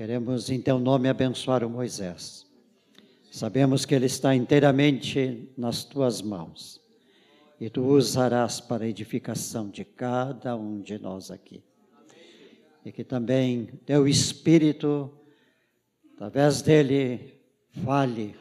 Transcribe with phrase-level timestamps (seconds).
[0.00, 2.46] Queremos, em teu nome, abençoar o Moisés.
[3.30, 6.80] Sabemos que ele está inteiramente nas tuas mãos
[7.60, 11.62] e tu usarás para a edificação de cada um de nós aqui.
[12.82, 15.12] E que também teu Espírito,
[16.14, 17.38] através dele,
[17.84, 18.34] fale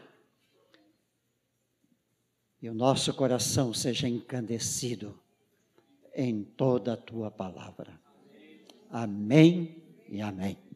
[2.61, 5.13] e o nosso coração seja encandecido
[6.15, 7.99] em toda a tua palavra.
[8.89, 10.68] Amém e amém.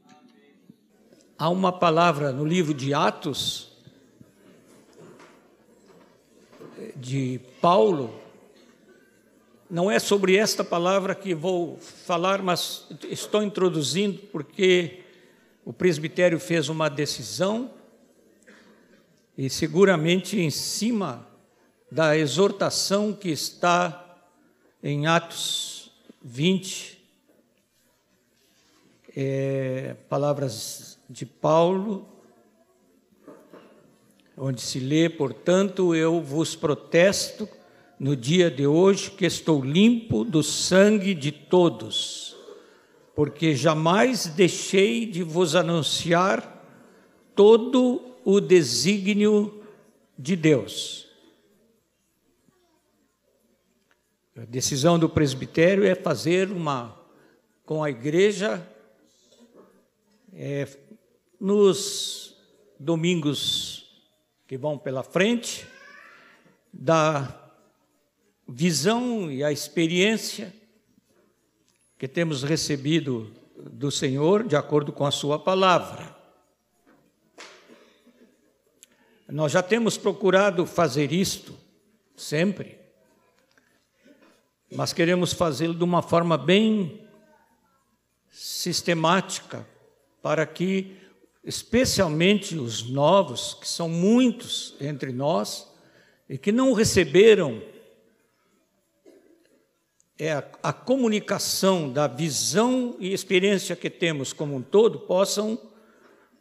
[1.44, 3.68] Há uma palavra no livro de Atos
[6.96, 8.18] de Paulo.
[9.70, 15.04] Não é sobre esta palavra que vou falar, mas estou introduzindo porque
[15.66, 17.72] o presbitério fez uma decisão
[19.38, 21.28] e seguramente em cima
[21.92, 24.18] da exortação que está
[24.82, 25.92] em Atos
[26.24, 27.04] 20,
[29.14, 32.08] é, palavras de Paulo,
[34.36, 37.48] onde se lê: Portanto, eu vos protesto
[38.00, 42.36] no dia de hoje que estou limpo do sangue de todos,
[43.16, 46.50] porque jamais deixei de vos anunciar
[47.36, 49.64] todo o desígnio
[50.18, 51.08] de Deus.
[54.36, 57.00] A decisão do presbitério é fazer uma
[57.64, 58.68] com a igreja
[60.36, 60.68] é,
[61.44, 62.36] nos
[62.80, 64.04] domingos
[64.48, 65.68] que vão pela frente,
[66.72, 67.52] da
[68.48, 70.54] visão e a experiência
[72.00, 76.16] que temos recebido do Senhor de acordo com a Sua palavra.
[79.28, 81.56] Nós já temos procurado fazer isto
[82.16, 82.84] sempre
[84.76, 87.08] mas queremos fazê-lo de uma forma bem
[88.32, 89.68] sistemática,
[90.22, 90.98] para que,
[91.44, 95.72] especialmente os novos, que são muitos entre nós,
[96.30, 97.62] e que não receberam
[100.18, 105.60] é a, a, comunicação da visão e experiência que temos como um todo, possam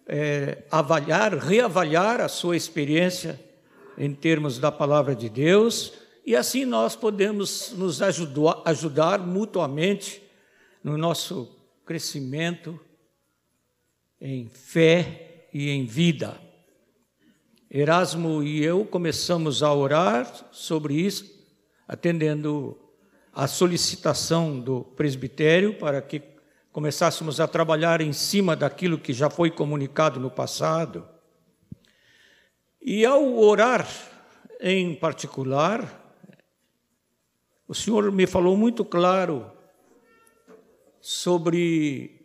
[0.06, 3.40] é, avaliar, reavaliar a sua experiência
[3.96, 5.94] em termos da palavra de Deus
[6.24, 10.22] e assim nós podemos nos ajudar, ajudar mutuamente
[10.84, 12.78] no nosso crescimento
[14.22, 16.40] em fé e em vida.
[17.68, 21.44] Erasmo e eu começamos a orar sobre isso,
[21.88, 22.78] atendendo
[23.32, 26.22] a solicitação do presbitério para que
[26.70, 31.08] começássemos a trabalhar em cima daquilo que já foi comunicado no passado.
[32.80, 33.88] E ao orar
[34.60, 36.14] em particular,
[37.66, 39.50] o Senhor me falou muito claro
[41.00, 42.21] sobre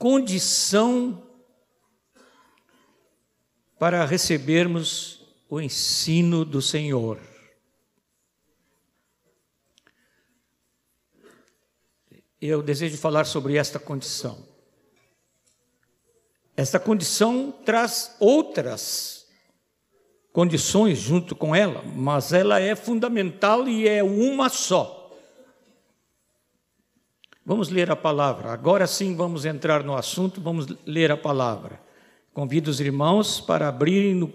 [0.00, 1.22] condição
[3.78, 7.20] para recebermos o ensino do Senhor.
[12.40, 14.48] Eu desejo falar sobre esta condição.
[16.56, 19.28] Esta condição traz outras
[20.32, 24.99] condições junto com ela, mas ela é fundamental e é uma só.
[27.44, 28.52] Vamos ler a palavra.
[28.52, 31.80] Agora sim vamos entrar no assunto, vamos ler a palavra.
[32.32, 34.32] Convido os irmãos para abrirem no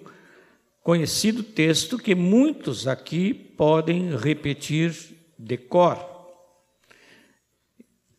[0.81, 4.95] conhecido texto que muitos aqui podem repetir
[5.37, 5.97] de cor.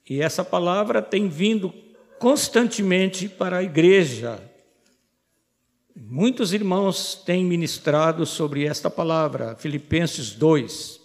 [0.09, 1.73] E essa palavra tem vindo
[2.19, 4.41] constantemente para a igreja
[5.99, 11.01] Muitos irmãos têm ministrado sobre esta palavra, Filipenses 2,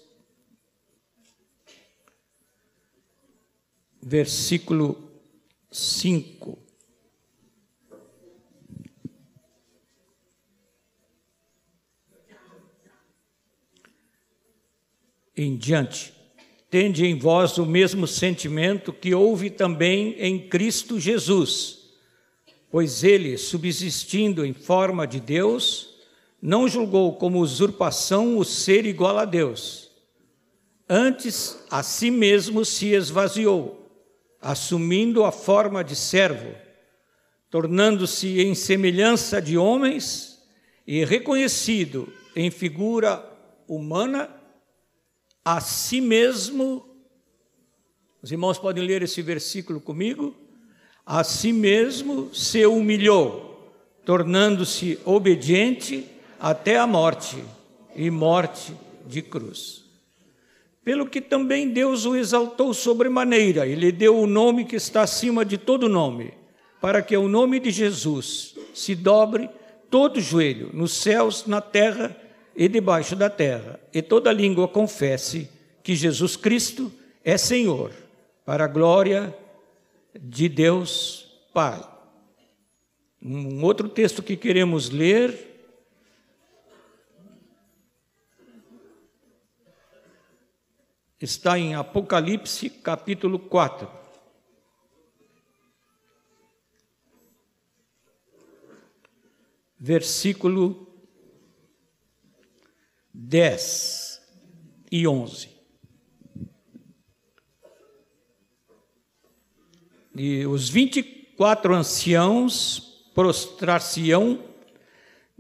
[4.02, 5.10] versículo
[5.72, 6.58] 5.
[15.38, 16.14] Em diante,
[16.70, 21.82] tende em vós o mesmo sentimento que houve também em Cristo Jesus
[22.72, 25.90] pois ele, subsistindo em forma de Deus,
[26.42, 29.92] não julgou como usurpação o ser igual a Deus.
[30.90, 33.81] Antes, a si mesmo se esvaziou,
[34.42, 36.56] assumindo a forma de servo,
[37.50, 40.42] tornando-se em semelhança de homens
[40.88, 43.24] e reconhecido em figura
[43.68, 44.30] humana,
[45.44, 46.86] a si mesmo.
[48.22, 50.36] Os irmãos podem ler esse versículo comigo?
[51.06, 53.74] a si mesmo se humilhou,
[54.06, 56.06] tornando-se obediente
[56.40, 57.44] até a morte
[57.96, 58.74] e morte
[59.06, 59.81] de cruz.
[60.84, 65.46] Pelo que também Deus o exaltou sobremaneira e lhe deu o nome que está acima
[65.46, 66.34] de todo nome,
[66.82, 69.50] para que o nome de Jesus se dobre
[69.92, 72.18] todo joelho, nos céus, na terra
[72.56, 75.48] e debaixo da terra, e toda língua confesse
[75.84, 76.92] que Jesus Cristo
[77.24, 77.92] é Senhor,
[78.44, 79.36] para a glória
[80.20, 81.80] de Deus Pai.
[83.22, 85.51] Um outro texto que queremos ler
[91.22, 93.88] está em Apocalipse capítulo 4.
[99.80, 100.88] Versículo
[103.14, 104.22] 10
[104.92, 105.50] e 11.
[110.16, 114.51] E os 24 anciãos prostrar-se-ão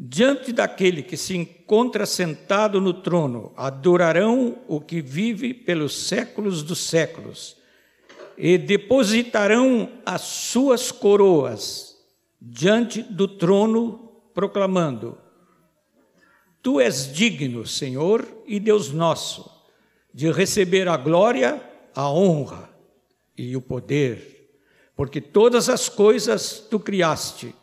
[0.03, 6.79] diante daquele que se encontra sentado no trono, adorarão o que vive pelos séculos dos
[6.79, 7.55] séculos
[8.35, 11.95] e depositarão as suas coroas
[12.41, 15.19] diante do trono, proclamando:
[16.63, 19.51] Tu és digno, Senhor e Deus nosso,
[20.11, 21.61] de receber a glória,
[21.93, 22.71] a honra
[23.37, 24.49] e o poder,
[24.95, 27.53] porque todas as coisas tu criaste,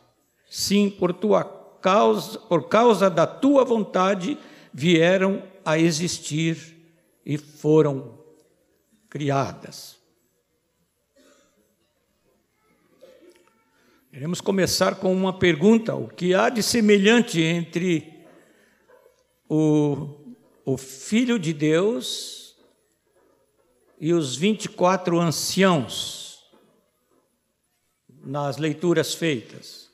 [0.49, 4.37] sim, por tua causa, por causa da tua vontade,
[4.73, 6.77] vieram a existir
[7.25, 8.19] e foram
[9.09, 9.97] criadas.
[14.11, 18.25] Queremos começar com uma pergunta: o que há de semelhante entre
[19.47, 20.35] o,
[20.65, 22.55] o Filho de Deus
[23.99, 26.43] e os 24 anciãos
[28.23, 29.88] nas leituras feitas?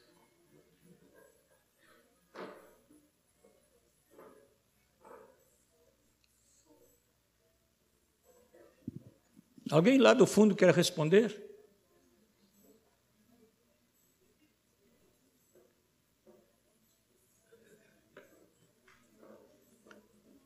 [9.71, 11.43] Alguém lá do fundo quer responder?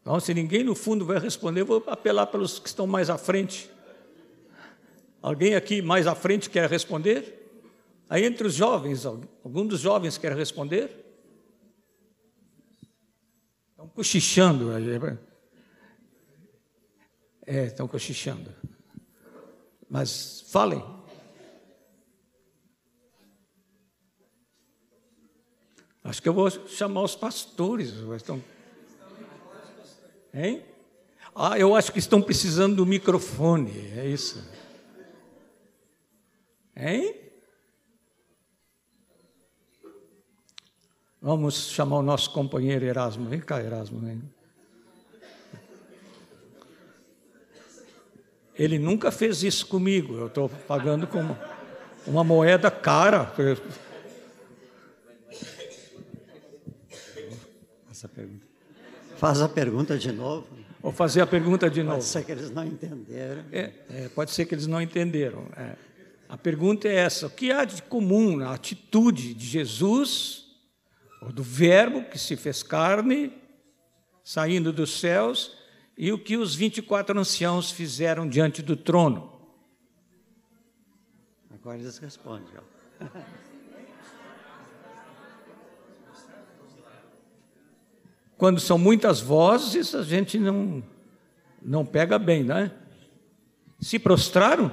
[0.01, 3.69] Então, se ninguém no fundo vai responder, vou apelar pelos que estão mais à frente.
[5.21, 7.35] Alguém aqui mais à frente quer responder?
[8.09, 10.89] Aí entre os jovens, algum dos jovens quer responder?
[13.69, 14.71] Estão cochichando.
[17.45, 18.51] É, estão cochichando.
[19.89, 20.83] Mas falem.
[26.03, 27.93] Acho que eu vou chamar os pastores.
[28.15, 28.43] Estão...
[30.33, 30.63] Hein?
[31.35, 34.43] Ah, eu acho que estão precisando do microfone, é isso.
[36.75, 37.15] Hein?
[41.21, 43.27] Vamos chamar o nosso companheiro Erasmo.
[43.27, 43.99] Vem cá, Erasmo.
[43.99, 44.38] Vem.
[48.59, 50.17] Ele nunca fez isso comigo.
[50.17, 51.33] Eu estou pagando com
[52.05, 53.31] uma moeda cara.
[57.89, 58.45] Essa pergunta.
[59.15, 60.45] Faz a pergunta de novo.
[60.81, 61.97] Vou fazer a pergunta de novo.
[61.97, 63.43] Pode ser que eles não entenderam.
[63.51, 65.45] É, é, pode ser que eles não entenderam.
[65.55, 65.75] É.
[66.27, 70.45] A pergunta é essa: o que há de comum na atitude de Jesus,
[71.21, 73.31] ou do Verbo que se fez carne,
[74.21, 75.58] saindo dos céus,
[75.99, 79.33] e o que os 24 anciãos fizeram diante do trono.
[81.53, 82.47] Agora eles respondem.
[88.37, 90.81] Quando são muitas vozes, a gente não,
[91.61, 92.71] não pega bem, né?
[93.81, 94.71] Se prostraram?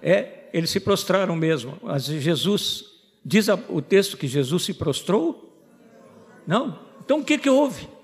[0.00, 1.78] É, eles se prostraram mesmo.
[1.82, 2.86] Mas Jesus,
[3.22, 5.62] diz o texto que Jesus se prostrou?
[6.46, 6.78] Não?
[7.04, 7.99] Então o que, que houve?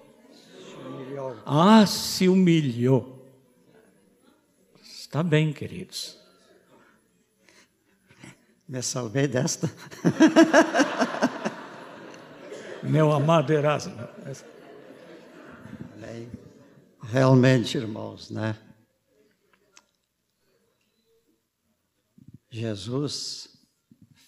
[1.44, 3.24] Ah, se humilhou.
[4.82, 6.18] Está bem, queridos.
[8.68, 9.68] Me salvei desta.
[12.82, 13.96] Meu amado Erasmo.
[17.02, 18.58] Realmente, irmãos, né?
[22.50, 23.48] Jesus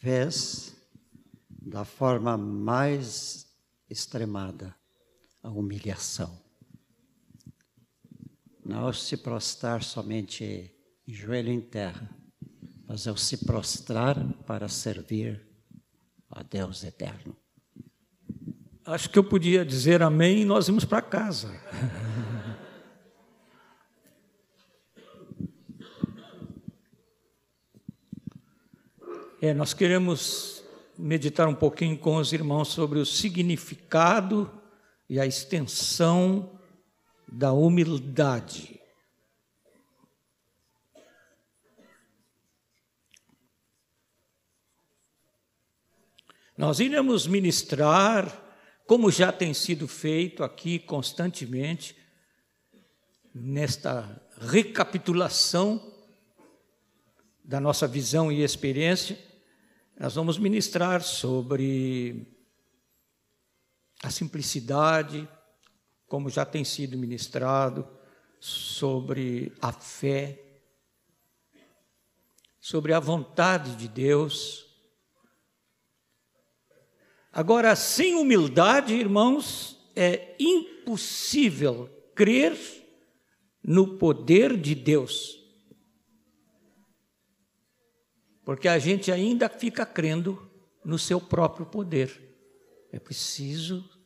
[0.00, 0.76] fez
[1.48, 3.48] da forma mais
[3.90, 4.76] extremada
[5.42, 6.47] a humilhação
[8.68, 10.70] não se prostrar somente
[11.06, 12.10] em joelho em terra,
[12.86, 15.42] mas é o se prostrar para servir
[16.30, 17.34] a Deus eterno.
[18.84, 21.50] Acho que eu podia dizer amém e nós vamos para casa.
[29.40, 30.64] É, nós queremos
[30.98, 34.50] meditar um pouquinho com os irmãos sobre o significado
[35.08, 36.57] e a extensão
[37.30, 38.80] da humildade.
[46.56, 48.26] Nós iremos ministrar,
[48.86, 51.96] como já tem sido feito aqui constantemente,
[53.32, 55.94] nesta recapitulação
[57.44, 59.16] da nossa visão e experiência,
[59.98, 62.26] nós vamos ministrar sobre
[64.02, 65.28] a simplicidade,
[66.08, 67.86] como já tem sido ministrado,
[68.40, 70.62] sobre a fé,
[72.60, 74.66] sobre a vontade de Deus.
[77.32, 82.56] Agora, sem humildade, irmãos, é impossível crer
[83.62, 85.36] no poder de Deus.
[88.44, 90.50] Porque a gente ainda fica crendo
[90.84, 92.24] no seu próprio poder.
[92.90, 93.97] É preciso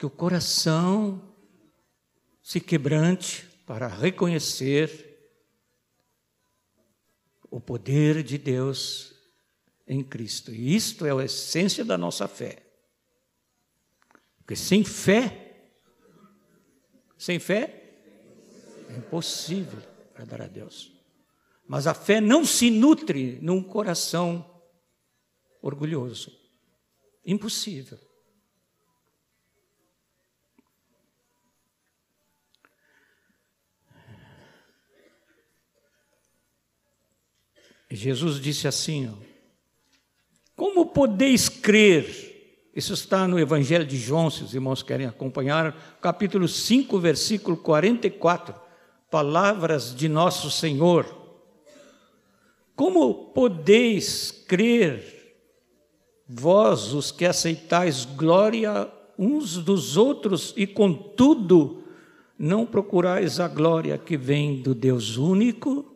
[0.00, 1.20] que o coração
[2.42, 5.30] se quebrante para reconhecer
[7.50, 9.14] o poder de Deus
[9.86, 10.52] em Cristo.
[10.52, 12.62] E isto é a essência da nossa fé.
[14.38, 15.68] Porque sem fé,
[17.18, 17.92] sem fé,
[18.88, 19.82] é impossível
[20.14, 20.98] agradar a Deus.
[21.68, 24.62] Mas a fé não se nutre num coração
[25.60, 26.34] orgulhoso.
[27.22, 28.09] Impossível.
[37.90, 39.14] Jesus disse assim: ó,
[40.54, 42.28] Como podeis crer?
[42.74, 48.54] Isso está no Evangelho de João, se os irmãos querem acompanhar, capítulo 5, versículo 44
[49.10, 51.04] palavras de nosso Senhor.
[52.76, 55.34] Como podeis crer,
[56.28, 61.82] vós os que aceitais glória uns dos outros e, contudo,
[62.38, 65.89] não procurais a glória que vem do Deus único?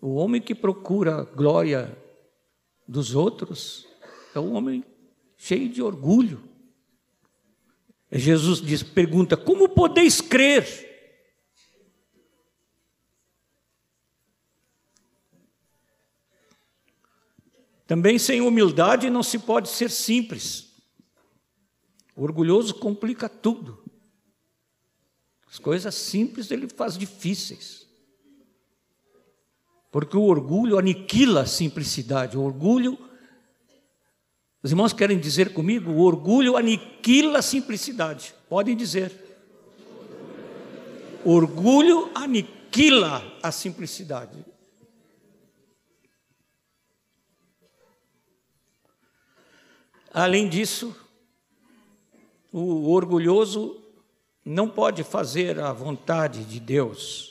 [0.00, 1.96] O homem que procura glória
[2.88, 3.86] dos outros
[4.34, 4.84] é um homem
[5.36, 6.42] cheio de orgulho.
[8.10, 10.88] Jesus diz, pergunta: Como podeis crer?
[17.86, 20.70] Também sem humildade não se pode ser simples.
[22.14, 23.82] O orgulhoso complica tudo.
[25.50, 27.79] As coisas simples ele faz difíceis.
[29.90, 32.36] Porque o orgulho aniquila a simplicidade.
[32.36, 32.98] O orgulho
[34.62, 35.90] os irmãos querem dizer comigo?
[35.90, 38.34] O orgulho aniquila a simplicidade.
[38.48, 39.10] Podem dizer.
[41.24, 44.44] O orgulho aniquila a simplicidade.
[50.12, 50.94] Além disso,
[52.52, 53.82] o orgulhoso
[54.44, 57.29] não pode fazer a vontade de Deus,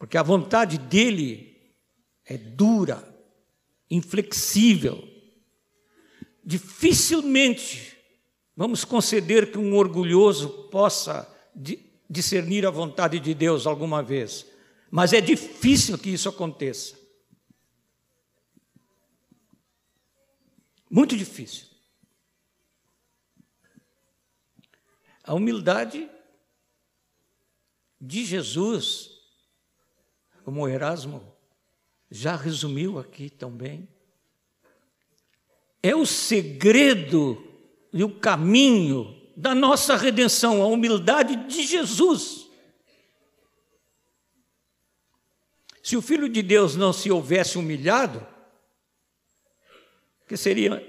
[0.00, 1.74] porque a vontade dele
[2.24, 3.06] é dura,
[3.90, 5.06] inflexível.
[6.42, 7.98] Dificilmente
[8.56, 11.30] vamos conceder que um orgulhoso possa
[12.08, 14.46] discernir a vontade de Deus alguma vez,
[14.90, 16.98] mas é difícil que isso aconteça.
[20.90, 21.66] Muito difícil.
[25.22, 26.10] A humildade
[28.00, 29.19] de Jesus,
[30.50, 31.32] como Erasmo
[32.10, 33.88] já resumiu aqui também.
[35.80, 37.40] É o segredo
[37.92, 42.48] e o caminho da nossa redenção, a humildade de Jesus.
[45.84, 48.26] Se o Filho de Deus não se houvesse humilhado,
[50.26, 50.84] que seria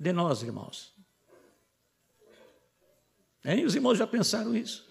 [0.00, 0.94] de nós, irmãos?
[3.44, 3.66] Hein?
[3.66, 4.85] Os irmãos já pensaram isso?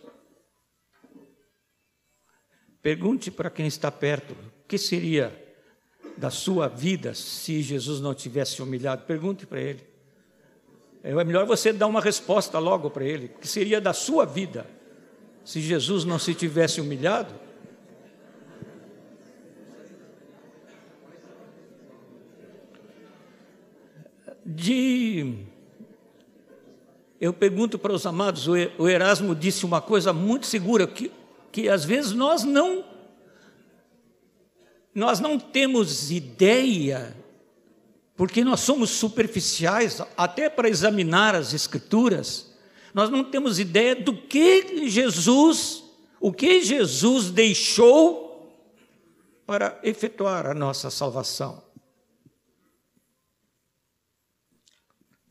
[2.86, 5.36] Pergunte para quem está perto, o que seria
[6.16, 9.06] da sua vida se Jesus não tivesse humilhado?
[9.08, 9.84] Pergunte para ele.
[11.02, 14.68] É melhor você dar uma resposta logo para ele, que seria da sua vida
[15.44, 17.34] se Jesus não se tivesse humilhado?
[24.46, 25.44] De
[27.20, 31.12] eu pergunto para os amados, o Erasmo disse uma coisa muito segura que
[31.56, 32.84] que às vezes nós não
[34.94, 37.16] nós não temos ideia,
[38.14, 42.54] porque nós somos superficiais, até para examinar as Escrituras,
[42.94, 45.84] nós não temos ideia do que Jesus,
[46.20, 48.54] o que Jesus deixou
[49.46, 51.64] para efetuar a nossa salvação.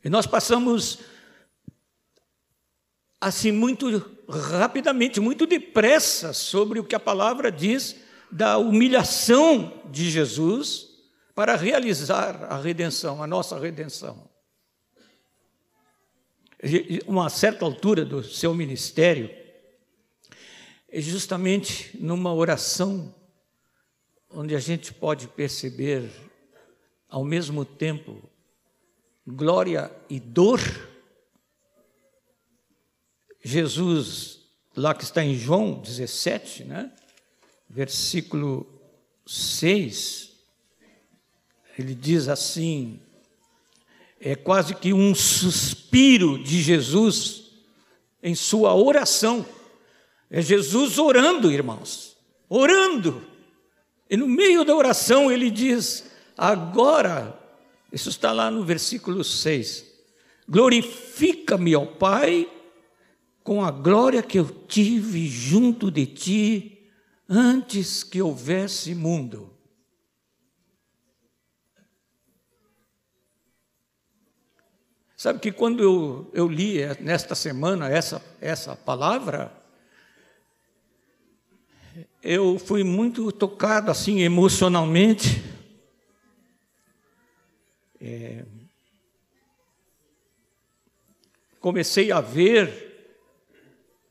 [0.03, 0.99] E nós passamos
[3.19, 3.87] assim muito
[4.29, 7.95] rapidamente, muito depressa sobre o que a palavra diz
[8.31, 10.87] da humilhação de Jesus
[11.33, 14.29] para realizar a redenção, a nossa redenção.
[17.05, 19.29] Uma certa altura do seu ministério,
[20.89, 23.13] é justamente numa oração
[24.29, 26.09] onde a gente pode perceber
[27.09, 28.21] ao mesmo tempo
[29.27, 30.59] glória e dor.
[33.47, 34.39] Jesus,
[34.75, 36.91] lá que está em João 17, né?
[37.69, 38.65] versículo
[39.23, 40.31] 6,
[41.77, 42.99] ele diz assim:
[44.19, 47.51] é quase que um suspiro de Jesus
[48.23, 49.45] em sua oração.
[50.31, 52.17] É Jesus orando, irmãos,
[52.49, 53.23] orando.
[54.09, 57.39] E no meio da oração ele diz: Agora,
[57.93, 59.85] isso está lá no versículo 6,
[60.49, 62.49] glorifica-me, ó Pai,
[63.45, 66.89] com a glória que eu tive junto de ti
[67.29, 69.55] antes que houvesse mundo.
[75.15, 79.55] Sabe que quando eu, eu li nesta semana essa, essa palavra,
[82.23, 85.43] eu fui muito tocado assim emocionalmente.
[88.01, 88.43] É,
[91.59, 92.84] comecei a ver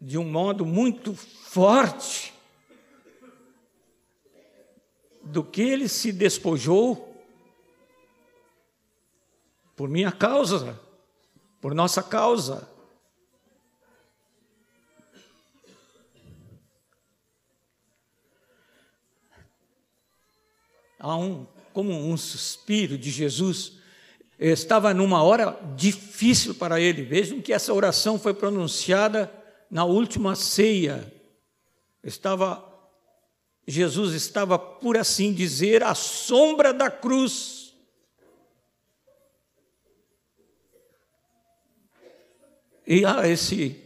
[0.04, 2.34] de um modo muito forte
[5.23, 7.11] do que ele se despojou
[9.75, 10.78] por minha causa
[11.64, 12.68] por nossa causa.
[20.99, 23.78] Há um, como um suspiro de Jesus,
[24.38, 27.02] estava numa hora difícil para ele.
[27.02, 29.32] Vejam que essa oração foi pronunciada
[29.74, 31.12] na última ceia.
[32.02, 32.72] Estava
[33.66, 37.74] Jesus estava, por assim dizer, à sombra da cruz.
[42.87, 43.82] E há esse,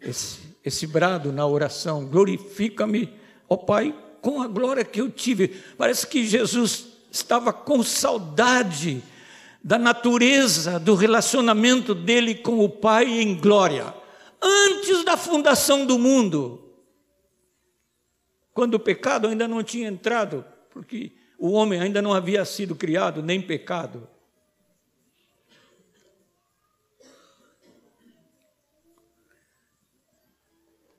[0.00, 3.12] esse, esse brado na oração: glorifica-me,
[3.48, 5.48] ó Pai, com a glória que eu tive.
[5.78, 9.02] Parece que Jesus estava com saudade
[9.64, 13.94] da natureza do relacionamento dele com o Pai em glória,
[14.42, 16.74] antes da fundação do mundo.
[18.52, 23.22] Quando o pecado ainda não tinha entrado, porque o homem ainda não havia sido criado,
[23.22, 24.08] nem pecado.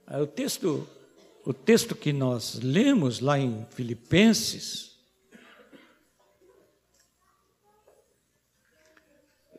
[0.07, 0.87] O texto,
[1.45, 4.97] o texto que nós lemos lá em Filipenses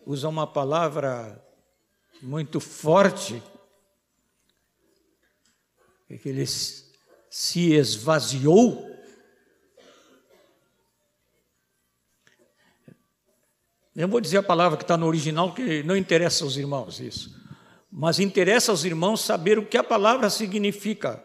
[0.05, 1.41] usa uma palavra
[2.21, 3.41] muito forte,
[6.19, 8.89] que ele se esvaziou.
[13.95, 17.41] Eu vou dizer a palavra que está no original, que não interessa aos irmãos isso
[17.91, 21.25] mas interessa aos irmãos saber o que a palavra significa.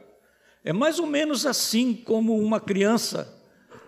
[0.63, 3.31] É mais ou menos assim como uma criança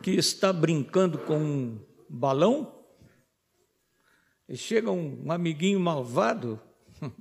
[0.03, 2.85] que está brincando com um balão
[4.47, 6.61] e chega um, amiguinho malvado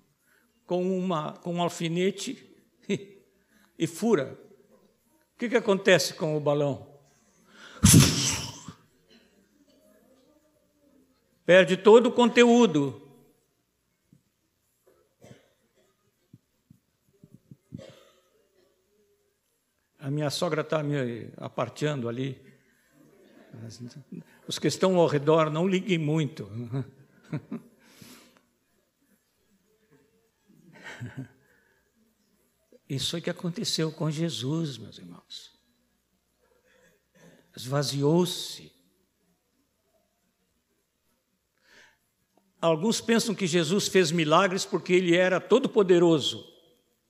[0.66, 2.54] com, uma, com um alfinete
[3.78, 4.38] e fura.
[5.34, 6.94] O que, que acontece com o balão?
[11.44, 13.02] Perde todo o conteúdo.
[19.98, 22.40] A minha sogra está me aparteando ali.
[24.46, 26.50] Os que estão ao redor, não liguem muito.
[32.88, 35.53] Isso é que aconteceu com Jesus, meus irmãos.
[37.57, 38.72] Esvaziou-se.
[42.61, 46.46] Alguns pensam que Jesus fez milagres porque ele era todo poderoso.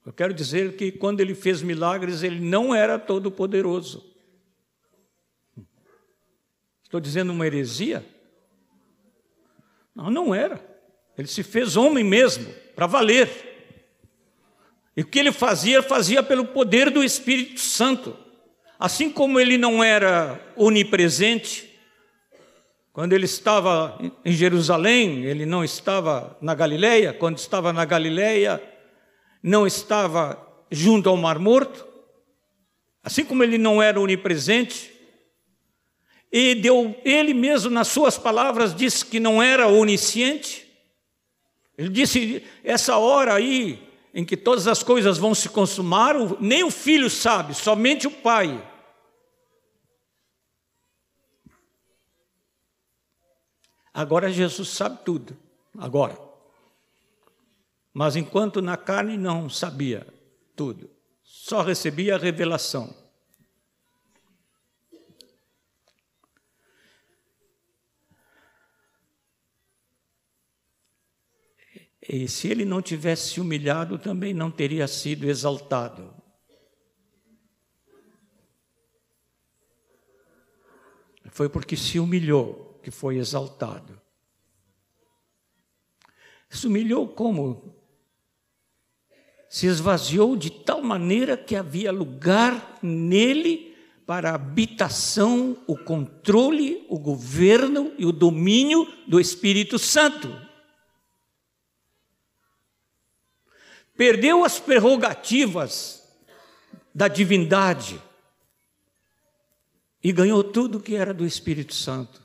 [0.05, 4.15] Eu quero dizer que quando ele fez milagres, ele não era todo poderoso.
[6.83, 8.07] Estou dizendo uma heresia?
[9.95, 10.65] Não, não era.
[11.19, 13.56] Ele se fez homem mesmo, para valer.
[14.97, 18.17] E o que ele fazia, fazia pelo poder do Espírito Santo.
[18.79, 21.79] Assim como ele não era onipresente,
[22.93, 28.63] quando ele estava em Jerusalém, ele não estava na Galileia, quando estava na Galileia,
[29.43, 31.87] não estava junto ao Mar Morto,
[33.03, 34.93] assim como ele não era onipresente,
[36.33, 40.67] e deu, ele mesmo, nas suas palavras, disse que não era onisciente.
[41.79, 43.86] Ele disse: essa hora aí
[44.17, 48.67] em que todas as coisas vão se consumar, nem o filho sabe, somente o pai.
[53.93, 55.37] Agora Jesus sabe tudo,
[55.77, 56.19] agora.
[57.93, 60.07] Mas enquanto na carne não sabia
[60.57, 60.89] tudo,
[61.23, 62.95] só recebia a revelação.
[72.09, 76.15] E se ele não tivesse se humilhado, também não teria sido exaltado.
[81.31, 84.01] Foi porque se humilhou que foi exaltado.
[86.49, 87.75] Se humilhou como?
[89.51, 96.99] Se esvaziou de tal maneira que havia lugar nele para a habitação, o controle, o
[96.99, 100.46] governo e o domínio do Espírito Santo.
[103.97, 106.03] Perdeu as prerrogativas
[106.95, 108.01] da divindade
[110.03, 112.23] e ganhou tudo que era do Espírito Santo.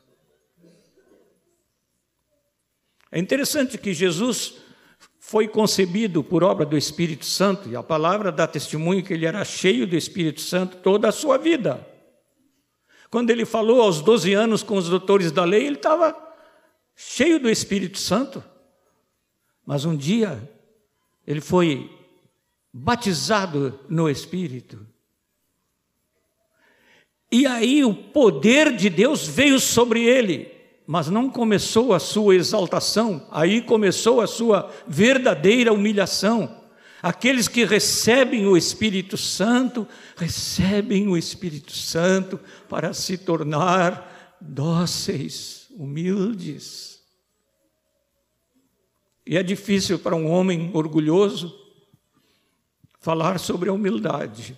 [3.11, 4.55] É interessante que Jesus
[5.19, 9.43] foi concebido por obra do Espírito Santo, e a palavra dá testemunho que ele era
[9.43, 11.87] cheio do Espírito Santo toda a sua vida.
[13.09, 16.15] Quando ele falou aos 12 anos com os doutores da lei, ele estava
[16.95, 18.43] cheio do Espírito Santo.
[19.65, 20.49] Mas um dia
[21.25, 21.89] ele foi
[22.73, 24.85] batizado no Espírito.
[27.31, 30.51] E aí o poder de Deus veio sobre ele,
[30.85, 36.59] mas não começou a sua exaltação, aí começou a sua verdadeira humilhação.
[37.01, 46.90] Aqueles que recebem o Espírito Santo, recebem o Espírito Santo para se tornar dóceis, humildes.
[49.25, 51.57] E é difícil para um homem orgulhoso
[52.99, 54.57] falar sobre a humildade.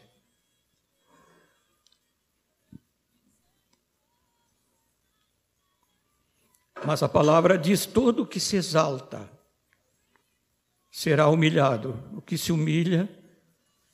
[6.86, 9.30] Mas a palavra diz: todo o que se exalta
[10.92, 13.10] será humilhado, o que se humilha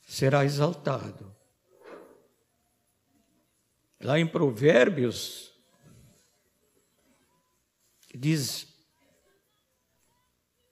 [0.06, 1.34] será exaltado.
[4.00, 5.52] Lá em Provérbios,
[8.14, 8.69] diz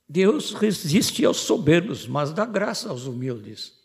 [0.09, 3.77] Deus resiste aos soberbos, mas dá graça aos humildes.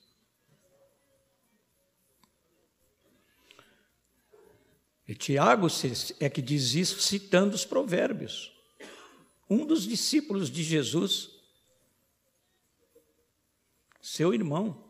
[5.06, 5.68] E Tiago
[6.20, 8.54] é que diz isso citando os provérbios.
[9.50, 11.30] Um dos discípulos de Jesus,
[14.02, 14.82] seu irmão.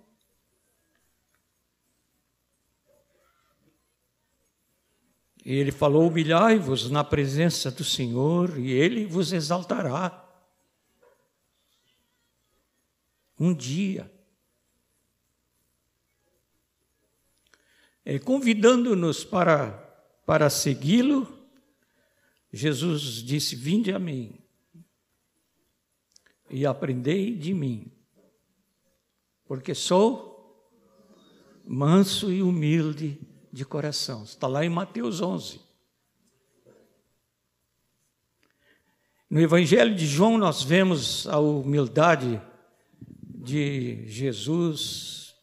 [5.43, 10.22] E ele falou: humilhai-vos na presença do Senhor, e ele vos exaltará.
[13.39, 14.12] Um dia.
[18.06, 19.72] É, Convidando-nos para,
[20.26, 21.28] para segui-lo,
[22.52, 24.38] Jesus disse: Vinde a mim
[26.50, 27.91] e aprendei de mim,
[29.46, 30.34] porque sou
[31.65, 33.19] manso e humilde
[33.52, 34.24] de coração.
[34.24, 35.62] Está lá em Mateus 11.
[39.30, 42.39] No Evangelho de João, nós vemos a humildade
[43.43, 45.36] de Jesus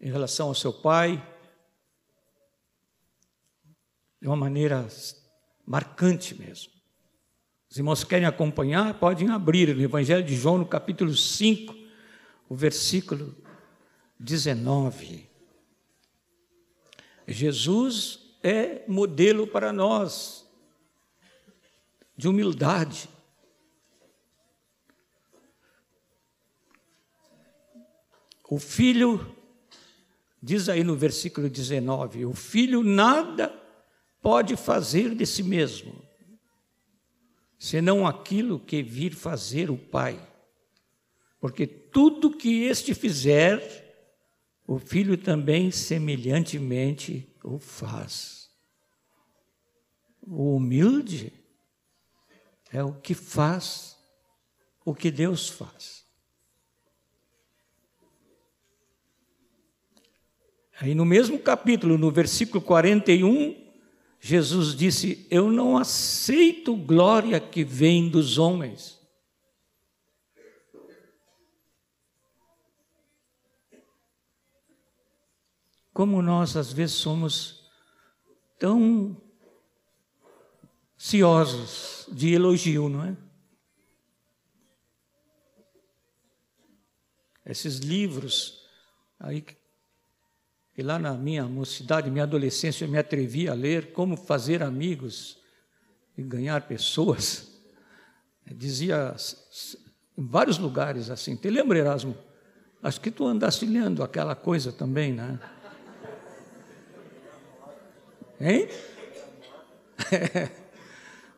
[0.00, 1.24] em relação ao seu pai,
[4.20, 4.88] de uma maneira
[5.64, 6.72] marcante mesmo.
[7.70, 11.72] Os irmãos querem acompanhar, podem abrir no Evangelho de João, no capítulo 5,
[12.48, 13.32] o versículo
[14.18, 15.30] 19.
[17.28, 20.44] Jesus é modelo para nós
[22.16, 23.08] de humildade.
[28.54, 29.34] O filho,
[30.40, 33.48] diz aí no versículo 19: o filho nada
[34.22, 35.92] pode fazer de si mesmo,
[37.58, 40.24] senão aquilo que vir fazer o pai.
[41.40, 43.58] Porque tudo que este fizer,
[44.68, 48.48] o filho também semelhantemente o faz.
[50.22, 51.32] O humilde
[52.70, 53.98] é o que faz
[54.84, 56.03] o que Deus faz.
[60.80, 63.64] Aí no mesmo capítulo, no versículo 41,
[64.18, 69.00] Jesus disse: Eu não aceito glória que vem dos homens.
[75.92, 77.70] Como nós às vezes somos
[78.58, 79.16] tão
[80.96, 83.16] ciosos de elogio, não é?
[87.46, 88.66] Esses livros
[89.20, 89.44] aí
[90.76, 95.38] e lá na minha mocidade, minha adolescência, eu me atrevi a ler Como Fazer Amigos
[96.18, 97.48] e ganhar pessoas.
[98.50, 99.14] Dizia
[100.18, 101.36] em vários lugares assim.
[101.36, 102.16] Te lembra, Erasmo?
[102.82, 105.38] Acho que tu andaste lendo aquela coisa também, né?
[108.40, 108.68] Hein?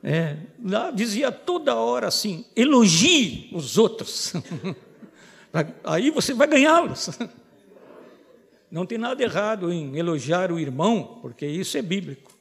[0.09, 4.35] É, lá dizia toda hora assim: elogie os outros.
[5.83, 7.11] Aí você vai ganhá-los.
[8.70, 12.33] Não tem nada errado em elogiar o irmão, porque isso é bíblico.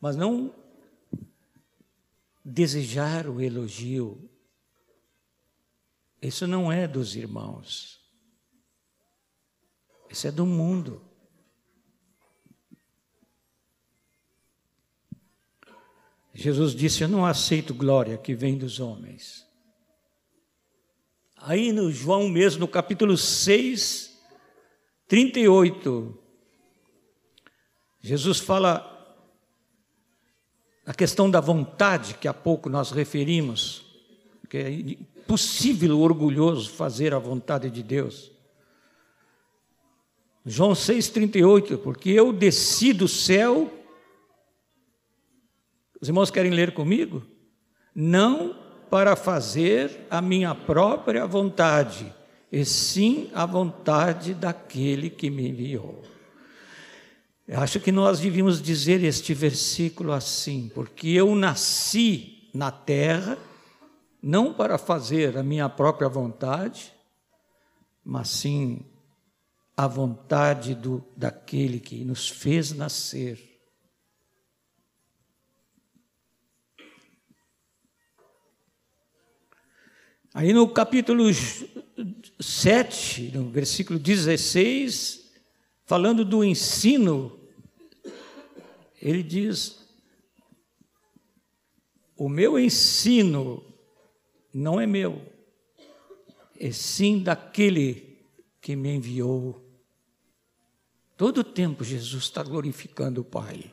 [0.00, 0.54] Mas não
[2.44, 4.30] desejar o elogio.
[6.20, 8.00] Isso não é dos irmãos.
[10.10, 11.02] Isso é do mundo.
[16.34, 19.43] Jesus disse: Eu não aceito glória que vem dos homens.
[21.46, 24.18] Aí no João mesmo, no capítulo 6,
[25.06, 26.18] 38,
[28.00, 28.90] Jesus fala
[30.86, 33.84] a questão da vontade, que há pouco nós referimos,
[34.48, 38.32] que é impossível o orgulhoso fazer a vontade de Deus.
[40.46, 43.70] João 6,38, porque eu desci do céu
[46.00, 47.22] os irmãos querem ler comigo?
[47.94, 48.63] Não
[48.94, 52.14] para fazer a minha própria vontade,
[52.52, 56.00] e sim a vontade daquele que me enviou.
[57.48, 63.36] Eu acho que nós devíamos dizer este versículo assim, porque eu nasci na terra,
[64.22, 66.92] não para fazer a minha própria vontade,
[68.04, 68.80] mas sim
[69.76, 73.53] a vontade do, daquele que nos fez nascer
[80.36, 81.26] Aí no capítulo
[82.40, 85.30] 7, no versículo 16,
[85.86, 87.38] falando do ensino,
[89.00, 89.78] ele diz:
[92.16, 93.64] O meu ensino
[94.52, 95.22] não é meu,
[96.58, 98.18] é sim daquele
[98.60, 99.64] que me enviou.
[101.16, 103.72] Todo o tempo Jesus está glorificando o Pai,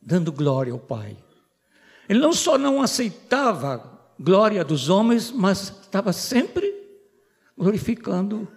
[0.00, 1.16] dando glória ao Pai.
[2.08, 6.72] Ele não só não aceitava glória dos homens, mas estava sempre
[7.56, 8.48] glorificando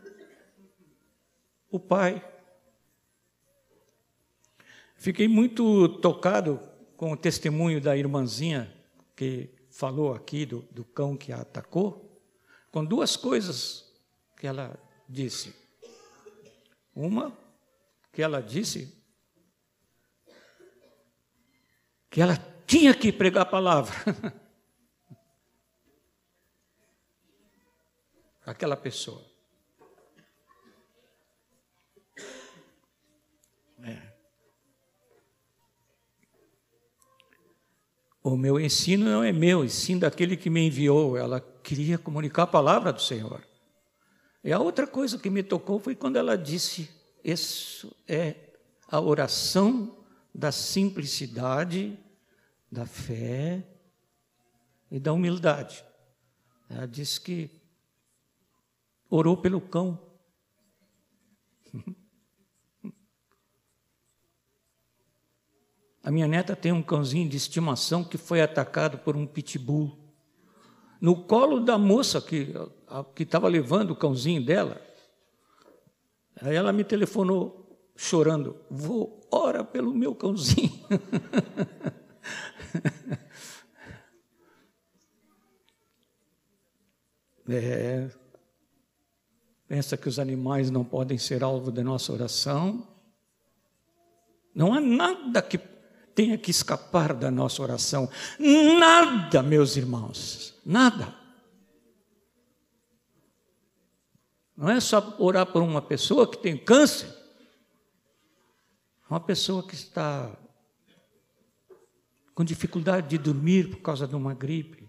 [1.70, 2.24] o Pai.
[4.96, 6.60] Fiquei muito tocado
[6.96, 8.74] com o testemunho da irmãzinha
[9.16, 12.22] que falou aqui do, do cão que a atacou,
[12.72, 13.94] com duas coisas
[14.38, 15.54] que ela disse.
[16.96, 17.38] Uma,
[18.12, 18.96] que ela disse
[22.10, 23.94] que ela tinha que pregar a palavra.
[28.46, 29.26] aquela pessoa.
[33.84, 34.14] É.
[38.24, 41.18] O meu ensino não é meu, e sim daquele que me enviou.
[41.18, 43.46] Ela queria comunicar a palavra do Senhor.
[44.44, 46.90] E a outra coisa que me tocou foi quando ela disse:
[47.24, 48.36] Isso é
[48.88, 50.04] a oração
[50.34, 51.98] da simplicidade,
[52.72, 53.64] da fé
[54.90, 55.84] e da humildade.
[56.70, 57.65] Ela disse que
[59.16, 59.98] orou pelo cão.
[66.04, 69.98] A minha neta tem um cãozinho de estimação que foi atacado por um pitbull.
[71.02, 72.54] No colo da moça que
[73.20, 74.82] estava levando o cãozinho dela,
[76.42, 80.86] aí ela me telefonou chorando: "Vou ora pelo meu cãozinho".
[87.50, 88.10] é,
[89.76, 92.88] pensa que os animais não podem ser alvo da nossa oração.
[94.56, 98.10] Não há nada que tenha que escapar da nossa oração.
[98.40, 101.14] Nada, meus irmãos, nada.
[104.56, 107.14] Não é só orar por uma pessoa que tem câncer,
[109.10, 110.32] uma pessoa que está
[112.34, 114.85] com dificuldade de dormir por causa de uma gripe,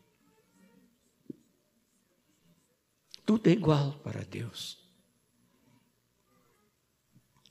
[3.27, 4.79] Tudo é igual para Deus.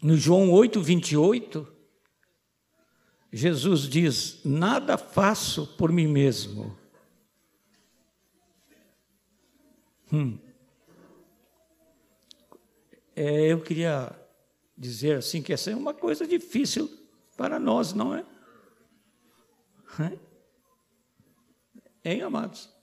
[0.02, 1.76] No João 8, 28,
[3.32, 6.78] Jesus diz: Nada faço por mim mesmo.
[10.14, 10.40] Hum.
[13.14, 14.18] É, eu queria
[14.78, 16.90] dizer assim que essa é uma coisa difícil
[17.36, 18.26] para nós, não é?
[22.04, 22.75] Hein, amados?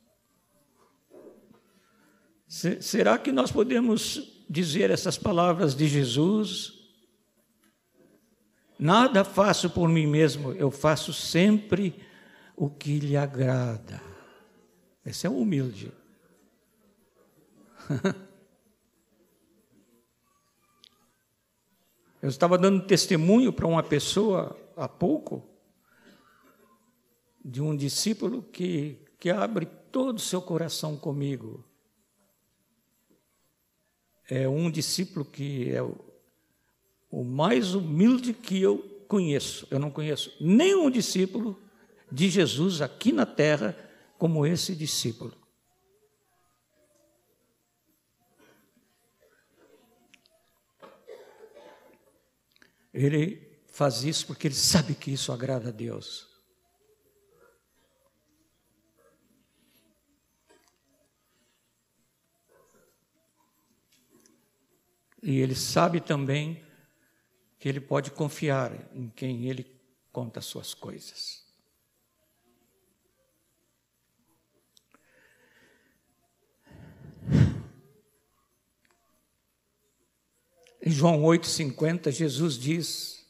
[2.81, 6.75] Será que nós podemos dizer essas palavras de Jesus?
[8.79, 11.99] Nada faço por mim mesmo, eu faço sempre
[12.55, 14.03] o que lhe agrada.
[15.03, 15.91] Esse é o humilde.
[22.21, 25.43] Eu estava dando testemunho para uma pessoa há pouco,
[27.45, 31.65] de um discípulo que, que abre todo o seu coração comigo.
[34.29, 35.97] É um discípulo que é o,
[37.11, 39.67] o mais humilde que eu conheço.
[39.71, 41.61] Eu não conheço nenhum discípulo
[42.11, 43.77] de Jesus aqui na terra
[44.19, 45.37] como esse discípulo.
[52.93, 56.32] Ele faz isso porque ele sabe que isso agrada a Deus.
[65.23, 66.61] E ele sabe também
[67.59, 69.81] que ele pode confiar em quem ele
[70.11, 71.43] conta suas coisas.
[80.85, 83.25] Em João 8,50, Jesus diz: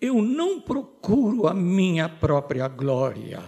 [0.00, 3.42] Eu não procuro a minha própria glória.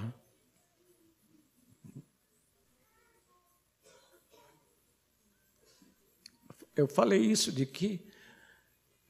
[6.74, 8.06] Eu falei isso de que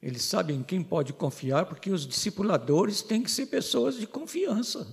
[0.01, 4.85] eles sabem quem pode confiar, porque os discipuladores têm que ser pessoas de confiança.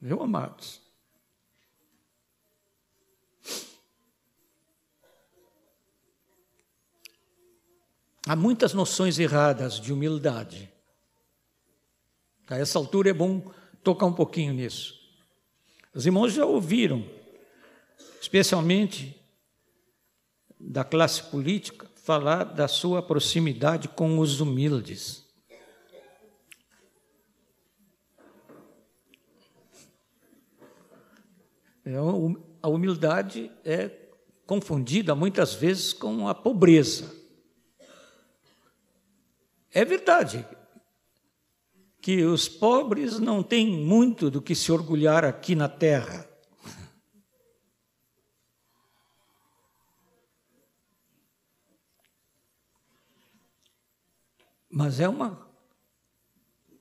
[0.00, 0.82] Viu, amados?
[8.26, 10.72] Há muitas noções erradas de humildade.
[12.48, 14.98] A essa altura é bom tocar um pouquinho nisso.
[15.94, 17.08] Os irmãos já ouviram,
[18.24, 19.22] especialmente
[20.58, 25.26] da classe política, falar da sua proximidade com os humildes.
[31.84, 31.96] É,
[32.62, 33.90] a humildade é
[34.46, 37.14] confundida muitas vezes com a pobreza.
[39.70, 40.46] É verdade
[42.00, 46.33] que os pobres não têm muito do que se orgulhar aqui na terra.
[54.76, 55.48] Mas é uma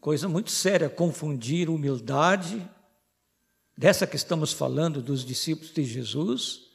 [0.02, 2.68] coisa muito séria confundir humildade,
[3.78, 6.72] dessa que estamos falando dos discípulos de Jesus,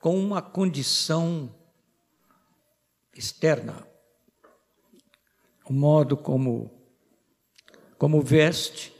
[0.00, 1.54] com uma condição
[3.14, 3.86] externa
[5.66, 6.70] o modo como,
[7.98, 8.94] como veste,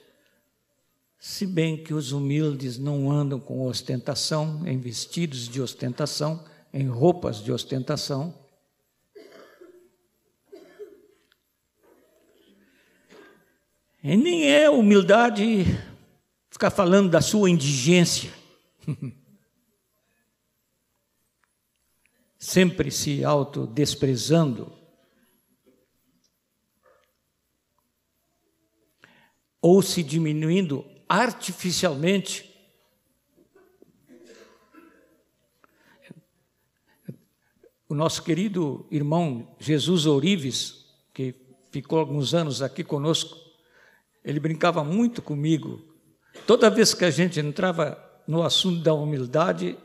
[1.19, 7.43] se bem que os humildes não andam com ostentação, em vestidos de ostentação, em roupas
[7.43, 8.42] de ostentação.
[14.03, 15.65] E nem é humildade
[16.51, 18.33] ficar falando da sua indigência.
[22.39, 24.83] Sempre se autodesprezando.
[29.63, 32.51] ou se diminuindo artificialmente.
[37.89, 41.35] O nosso querido irmão Jesus Ourives, que
[41.71, 43.39] ficou alguns anos aqui conosco,
[44.25, 45.81] ele brincava muito comigo.
[46.47, 49.77] Toda vez que a gente entrava no assunto da humildade,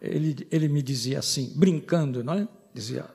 [0.00, 2.48] ele, ele me dizia assim, brincando, não é?
[2.74, 3.06] Dizia: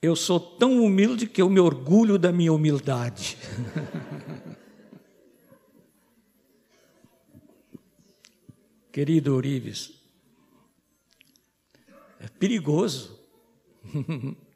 [0.00, 3.36] Eu sou tão humilde que eu me orgulho da minha humildade.
[8.90, 9.92] Querido Orives,
[12.18, 13.16] é perigoso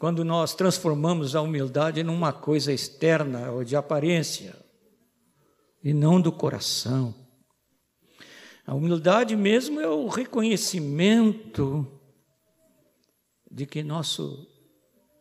[0.00, 4.56] quando nós transformamos a humildade numa coisa externa ou de aparência
[5.84, 7.14] e não do coração.
[8.66, 11.86] A humildade mesmo é o reconhecimento
[13.50, 14.48] de que nosso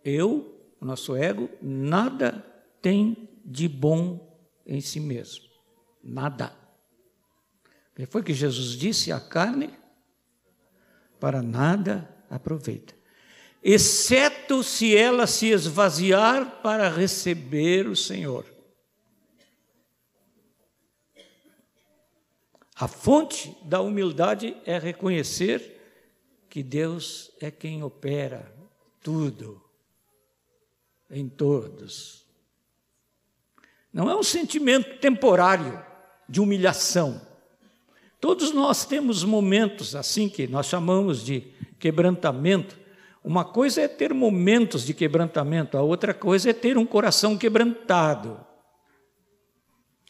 [0.01, 2.41] eu, nosso ego, nada
[2.82, 5.43] tem de bom em si mesmo.
[6.01, 6.55] Nada.
[7.97, 9.71] E foi que Jesus disse: a carne
[11.19, 12.95] para nada aproveita,
[13.64, 18.45] exceto se ela se esvaziar para receber o Senhor.
[22.76, 25.78] A fonte da humildade é reconhecer
[26.49, 28.51] que Deus é quem opera
[29.03, 29.62] tudo
[31.12, 32.26] em todos.
[33.91, 35.84] Não é um sentimento temporário
[36.28, 37.22] de humilhação.
[38.22, 42.78] Todos nós temos momentos assim que nós chamamos de quebrantamento,
[43.24, 48.39] Uma coisa é ter momentos de quebrantamento, a outra coisa é ter um coração quebrantado.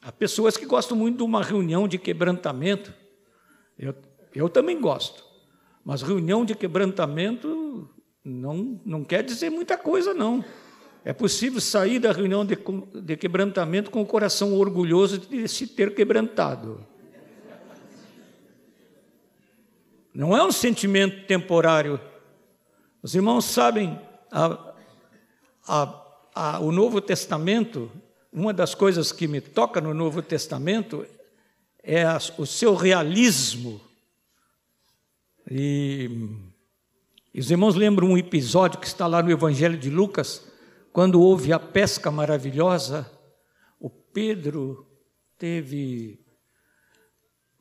[0.02, 2.94] Há pessoas que gostam muito de uma reunião de quebrantamento.
[3.78, 3.94] Eu,
[4.34, 5.24] eu também gosto.
[5.84, 7.90] Mas reunião de quebrantamento
[8.24, 10.44] não, não quer dizer muita coisa, não.
[11.04, 12.58] É possível sair da reunião de,
[13.02, 16.86] de quebrantamento com o coração orgulhoso de se ter quebrantado.
[20.14, 22.00] Não é um sentimento temporário.
[23.02, 23.98] Os irmãos sabem,
[24.30, 24.74] a,
[25.66, 27.90] a, a, o Novo Testamento,
[28.32, 31.06] uma das coisas que me toca no Novo Testamento
[31.82, 32.04] é
[32.38, 33.80] o seu realismo.
[35.50, 36.10] E,
[37.34, 40.46] e os irmãos lembram um episódio que está lá no Evangelho de Lucas,
[40.92, 43.10] quando houve a pesca maravilhosa,
[43.80, 44.86] o Pedro
[45.38, 46.20] teve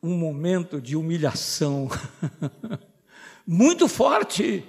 [0.03, 1.89] um momento de humilhação
[3.47, 4.65] muito forte.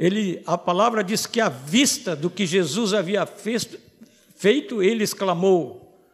[0.00, 6.10] Ele, a palavra diz que à vista do que Jesus havia feito, ele exclamou: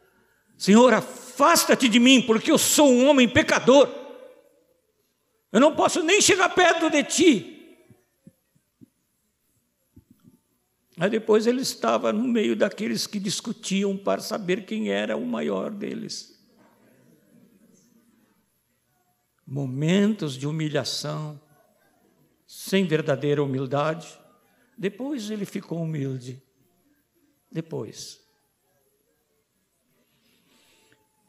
[0.58, 3.88] Senhor, afasta-te de mim, porque eu sou um homem pecador.
[5.52, 7.78] Eu não posso nem chegar perto de ti.
[10.98, 15.70] Aí depois ele estava no meio daqueles que discutiam para saber quem era o maior
[15.70, 16.36] deles.
[19.46, 21.40] Momentos de humilhação,
[22.68, 24.18] sem verdadeira humildade.
[24.76, 26.42] Depois ele ficou humilde.
[27.50, 28.20] Depois.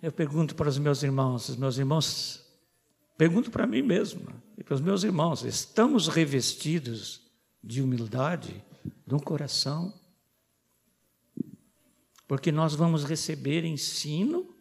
[0.02, 2.46] Eu pergunto para os meus irmãos, os meus irmãos,
[3.18, 4.28] pergunto para mim mesmo
[4.58, 7.22] e para os meus irmãos: estamos revestidos
[7.64, 8.64] de humildade?
[9.06, 9.94] do coração,
[12.28, 14.54] porque nós vamos receber ensino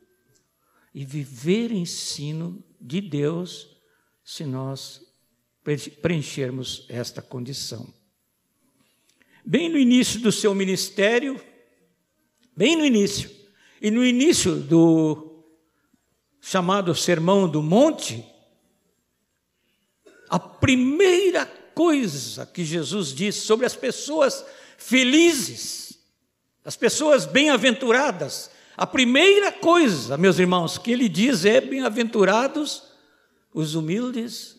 [0.94, 3.76] e viver ensino de Deus
[4.24, 5.05] se nós
[6.00, 7.92] preenchermos esta condição.
[9.44, 11.40] Bem no início do seu ministério,
[12.56, 13.30] bem no início,
[13.80, 15.44] e no início do
[16.40, 18.24] chamado Sermão do Monte,
[20.28, 24.44] a primeira coisa que Jesus disse sobre as pessoas
[24.78, 25.98] felizes,
[26.64, 28.50] as pessoas bem-aventuradas.
[28.76, 32.82] A primeira coisa, meus irmãos, que ele diz é: bem-aventurados
[33.52, 34.55] os humildes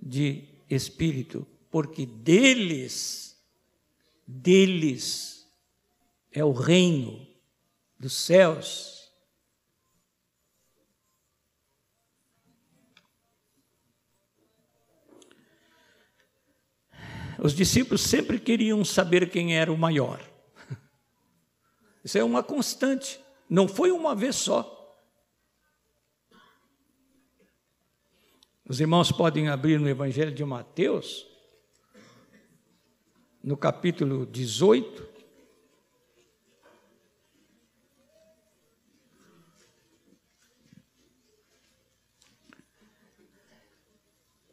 [0.00, 3.36] de espírito, porque deles,
[4.26, 5.46] deles
[6.32, 7.26] é o reino
[7.98, 9.12] dos céus.
[17.42, 20.20] Os discípulos sempre queriam saber quem era o maior.
[22.04, 24.79] Isso é uma constante, não foi uma vez só.
[28.70, 31.26] Os irmãos podem abrir no Evangelho de Mateus,
[33.42, 35.10] no capítulo 18.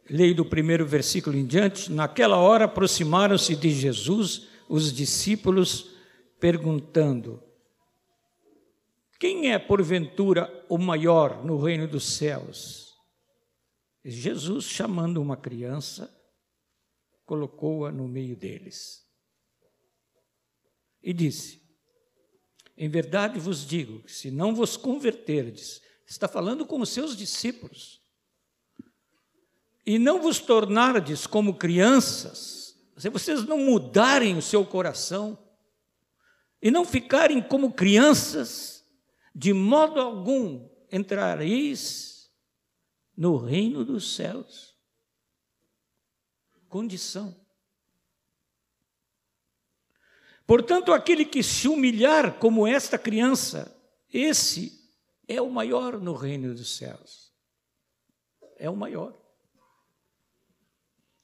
[0.10, 1.92] leio do primeiro versículo em diante.
[1.92, 5.92] Naquela hora aproximaram-se de Jesus os discípulos,
[6.40, 7.44] perguntando:
[9.20, 12.87] Quem é, porventura, o maior no reino dos céus?
[14.10, 16.14] Jesus, chamando uma criança,
[17.26, 19.06] colocou-a no meio deles.
[21.04, 21.62] E disse:
[22.78, 28.02] Em verdade vos digo que se não vos converterdes, está falando com os seus discípulos,
[29.86, 35.38] e não vos tornardes como crianças, se vocês não mudarem o seu coração
[36.62, 38.84] e não ficarem como crianças,
[39.36, 42.17] de modo algum entrareis
[43.18, 44.78] no reino dos céus.
[46.70, 47.36] Condição.
[50.46, 53.76] Portanto, aquele que se humilhar como esta criança,
[54.14, 54.80] esse
[55.28, 57.34] é o maior no reino dos céus.
[58.58, 59.18] É o maior.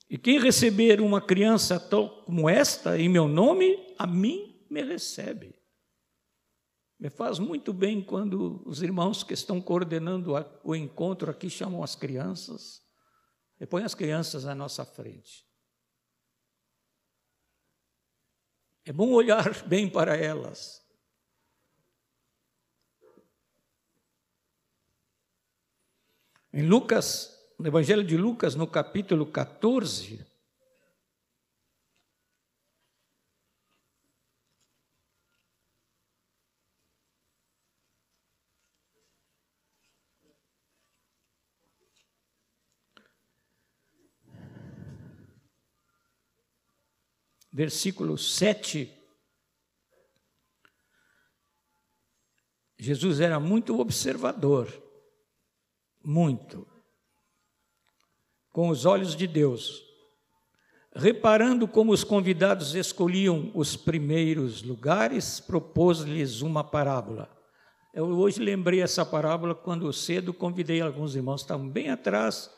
[0.09, 5.55] E quem receber uma criança como esta em meu nome, a mim me recebe.
[7.03, 10.31] Me faz muito bem quando os irmãos que estão coordenando
[10.63, 12.81] o encontro aqui chamam as crianças
[13.59, 15.45] e põem as crianças à nossa frente.
[18.85, 20.81] É bom olhar bem para elas.
[26.53, 30.25] Em Lucas no Evangelho de Lucas, no capítulo 14,
[47.53, 48.91] versículo 7.
[52.79, 54.67] Jesus era muito observador,
[56.03, 56.67] muito,
[58.51, 59.83] com os olhos de Deus,
[60.95, 67.29] reparando como os convidados escolhiam os primeiros lugares, propôs-lhes uma parábola.
[67.93, 72.49] Eu hoje lembrei essa parábola quando cedo convidei alguns irmãos, estavam bem atrás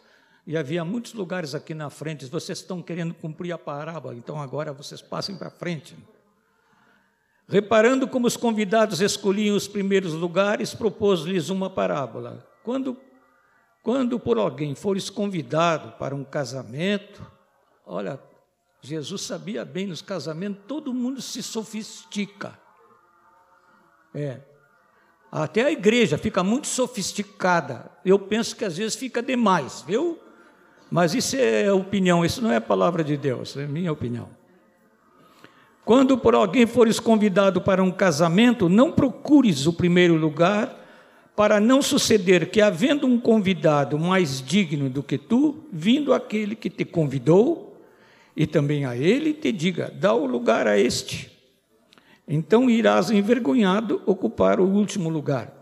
[0.48, 2.26] e havia muitos lugares aqui na frente.
[2.28, 5.96] Vocês estão querendo cumprir a parábola, então agora vocês passem para frente.
[7.48, 12.48] Reparando como os convidados escolhiam os primeiros lugares, propôs-lhes uma parábola.
[12.64, 12.98] Quando,
[13.84, 17.26] quando por alguém fores convidado para um casamento,
[17.86, 18.20] olha,
[18.82, 22.58] Jesus sabia bem nos casamentos, todo mundo se sofistica.
[24.14, 24.42] É.
[25.32, 27.92] Até a igreja fica muito sofisticada.
[28.06, 30.20] Eu penso que às vezes fica demais, viu?
[30.90, 34.30] Mas isso é opinião, isso não é palavra de Deus, é minha opinião.
[35.84, 40.84] Quando por alguém fores convidado para um casamento, não procures o primeiro lugar,
[41.36, 46.70] para não suceder que, havendo um convidado mais digno do que tu, vindo aquele que
[46.70, 47.78] te convidou,
[48.36, 51.32] e também a ele, te diga: dá o lugar a este.
[52.28, 55.55] Então irás envergonhado ocupar o último lugar.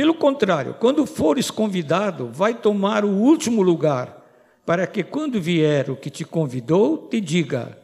[0.00, 4.26] Pelo contrário, quando fores convidado, vai tomar o último lugar,
[4.64, 7.78] para que quando vier o que te convidou, te diga: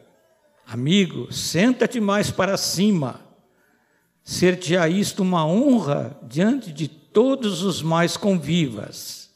[0.65, 3.21] Amigo, senta-te mais para cima.
[4.23, 9.29] Ser-te-á isto uma honra diante de todos os mais convivas,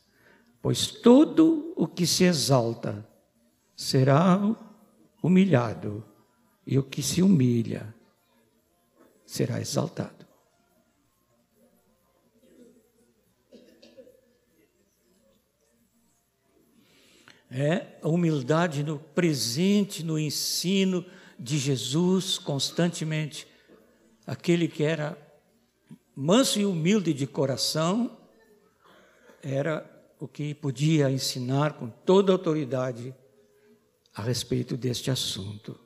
[0.60, 3.08] pois todo o que se exalta
[3.76, 4.42] será
[5.22, 6.04] humilhado,
[6.66, 7.94] e o que se humilha
[9.24, 10.31] será exaltado.
[17.52, 21.06] É a humildade no presente, no ensino
[21.38, 23.45] de Jesus constantemente.
[24.26, 25.18] Aquele que era
[26.16, 28.18] manso e humilde de coração,
[29.43, 29.86] era
[30.20, 33.14] o que podia ensinar com toda autoridade
[34.16, 35.80] a respeito deste assunto.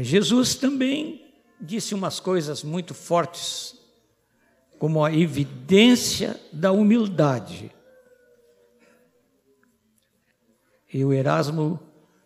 [0.00, 3.78] Jesus também disse umas coisas muito fortes,
[4.78, 7.72] como a evidência da humildade.
[10.94, 11.80] E o Erasmo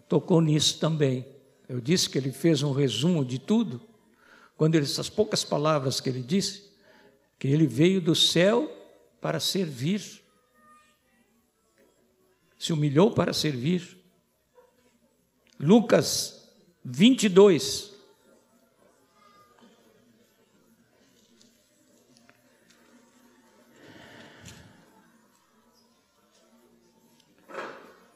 [0.06, 1.26] tocou nisso também.
[1.66, 3.80] Eu disse que ele fez um resumo de tudo,
[4.58, 6.70] quando ele, essas poucas palavras que ele disse,
[7.38, 8.70] que ele veio do céu
[9.22, 10.02] para servir,
[12.58, 13.96] se humilhou para servir.
[15.58, 16.52] Lucas
[16.84, 17.94] 22,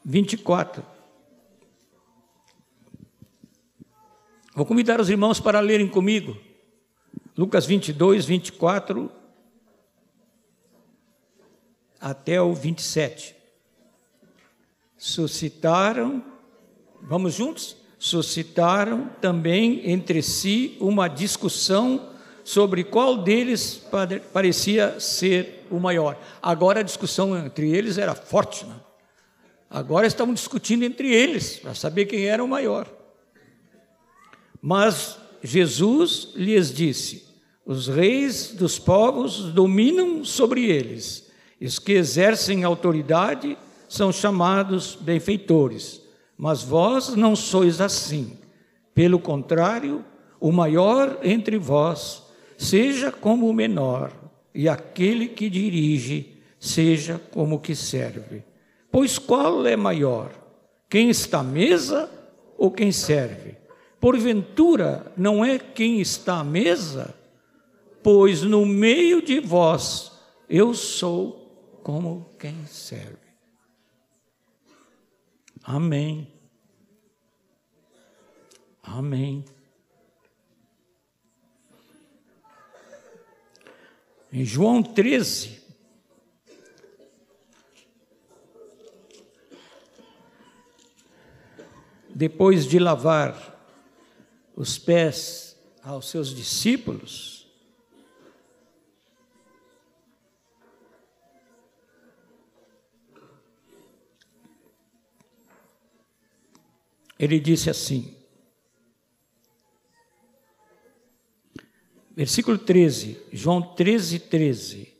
[0.03, 0.83] 24.
[4.55, 6.37] Vou convidar os irmãos para lerem comigo.
[7.35, 9.11] Lucas 22, 24
[11.99, 13.35] até o 27.
[14.97, 16.23] Suscitaram,
[17.01, 17.75] vamos juntos?
[17.97, 22.11] Suscitaram também entre si uma discussão
[22.43, 23.81] sobre qual deles
[24.33, 26.19] parecia ser o maior.
[26.41, 28.75] Agora a discussão entre eles era forte, né?
[29.73, 32.87] Agora estavam discutindo entre eles para saber quem era o maior.
[34.61, 37.25] Mas Jesus lhes disse:
[37.65, 43.57] Os reis dos povos dominam sobre eles, e os que exercem autoridade
[43.89, 46.03] são chamados benfeitores.
[46.37, 48.37] Mas vós não sois assim.
[48.93, 50.05] Pelo contrário,
[50.39, 52.21] o maior entre vós
[52.59, 54.13] seja como o menor,
[54.53, 58.52] e aquele que dirige seja como o que serve.
[58.93, 60.31] Pois qual é maior?
[60.87, 62.07] Quem está à mesa
[62.55, 63.57] ou quem serve?
[63.99, 67.17] Porventura, não é quem está à mesa?
[68.03, 70.11] Pois no meio de vós
[70.47, 73.17] eu sou como quem serve.
[75.63, 76.31] Amém.
[78.83, 79.43] Amém.
[84.31, 85.62] Em João 13,
[92.13, 93.51] depois de lavar
[94.55, 97.47] os pés aos seus discípulos,
[107.17, 108.15] ele disse assim,
[112.15, 114.93] versículo 13, João 13, 13: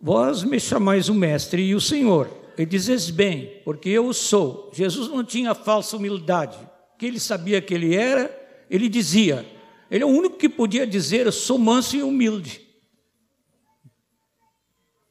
[0.00, 4.70] Vós me chamais o Mestre e o Senhor, e dizes bem, porque eu sou.
[4.74, 6.58] Jesus não tinha falsa humildade,
[6.98, 8.36] que ele sabia que ele era,
[8.68, 9.46] ele dizia.
[9.88, 12.66] Ele é o único que podia dizer: Eu sou manso e humilde.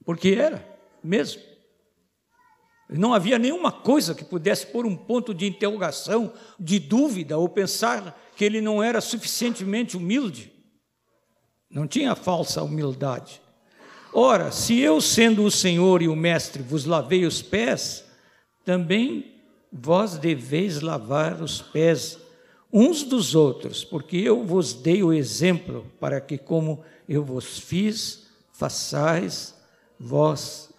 [0.03, 0.67] Porque era
[1.01, 1.41] mesmo.
[2.89, 8.17] Não havia nenhuma coisa que pudesse pôr um ponto de interrogação, de dúvida, ou pensar
[8.35, 10.53] que ele não era suficientemente humilde.
[11.69, 13.41] Não tinha falsa humildade.
[14.19, 18.03] Ora, se eu, sendo o Senhor e o Mestre, vos lavei os pés,
[18.65, 19.35] também
[19.71, 22.17] vós deveis lavar os pés
[22.73, 28.25] uns dos outros, porque eu vos dei o exemplo para que, como eu vos fiz,
[28.51, 29.53] façais
[29.99, 30.73] vós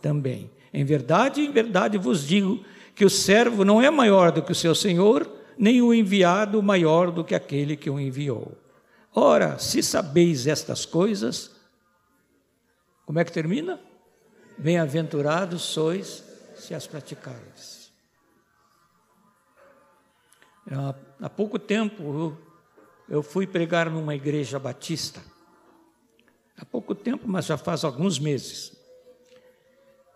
[0.00, 0.48] também.
[0.72, 2.64] Em verdade, em verdade vos digo
[2.94, 5.28] que o servo não é maior do que o seu senhor,
[5.58, 8.52] nem o enviado maior do que aquele que o enviou.
[9.12, 11.55] Ora, se sabeis estas coisas,
[13.06, 13.80] como é que termina?
[14.58, 16.24] Bem-aventurados sois
[16.56, 17.92] se as praticares.
[21.20, 22.36] Há pouco tempo
[23.08, 25.22] eu fui pregar numa igreja batista.
[26.58, 28.76] Há pouco tempo, mas já faz alguns meses.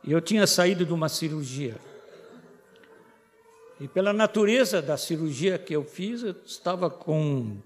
[0.02, 1.76] E eu tinha saído de uma cirurgia.
[3.78, 7.62] E pela natureza da cirurgia que eu fiz, eu estava com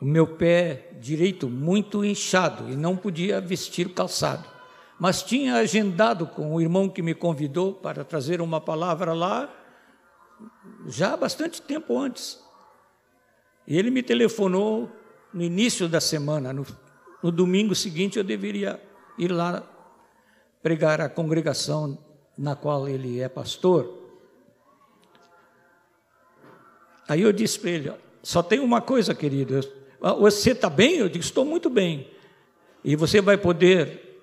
[0.00, 4.48] o meu pé direito muito inchado e não podia vestir calçado.
[4.98, 9.52] Mas tinha agendado com o irmão que me convidou para trazer uma palavra lá,
[10.86, 12.40] já há bastante tempo antes.
[13.66, 14.90] E ele me telefonou
[15.32, 16.66] no início da semana, no,
[17.22, 18.80] no domingo seguinte eu deveria
[19.18, 19.62] ir lá
[20.62, 21.98] pregar a congregação
[22.36, 23.98] na qual ele é pastor.
[27.08, 27.92] Aí eu disse para ele:
[28.22, 29.60] só tem uma coisa, querido,
[30.00, 30.96] você está bem?
[30.96, 32.08] Eu digo: estou muito bem.
[32.84, 34.22] E você vai poder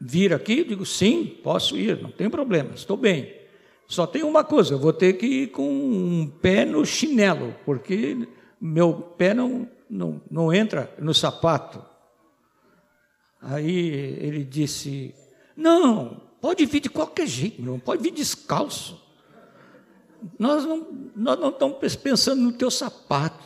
[0.00, 0.60] vir aqui?
[0.60, 3.34] Eu digo: sim, posso ir, não tem problema, estou bem.
[3.86, 8.26] Só tem uma coisa: eu vou ter que ir com um pé no chinelo, porque
[8.60, 11.82] meu pé não, não, não entra no sapato.
[13.40, 15.14] Aí ele disse:
[15.56, 19.02] não, pode vir de qualquer jeito, não pode vir descalço.
[20.38, 23.43] Nós não, nós não estamos pensando no teu sapato.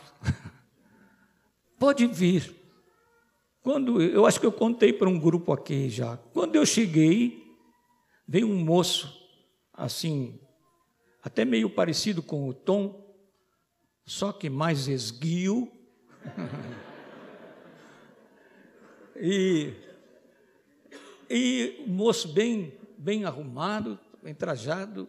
[1.78, 2.54] Pode vir.
[3.62, 6.16] Quando eu acho que eu contei para um grupo aqui já.
[6.16, 7.56] Quando eu cheguei,
[8.26, 9.16] veio um moço
[9.72, 10.40] assim,
[11.22, 13.06] até meio parecido com o Tom,
[14.04, 15.70] só que mais esguio.
[19.16, 19.72] e
[21.30, 25.08] e o moço bem, bem arrumado, bem trajado,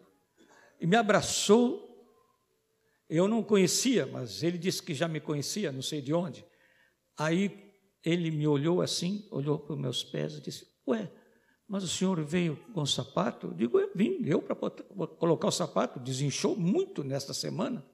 [0.80, 1.88] e me abraçou.
[3.10, 6.46] Eu não conhecia, mas ele disse que já me conhecia, não sei de onde.
[7.20, 11.12] Aí ele me olhou assim, olhou para os meus pés e disse: Ué,
[11.68, 13.48] mas o senhor veio com sapato?
[13.48, 17.86] Eu digo: Eu vim, eu para colocar o sapato, desinchou muito nesta semana.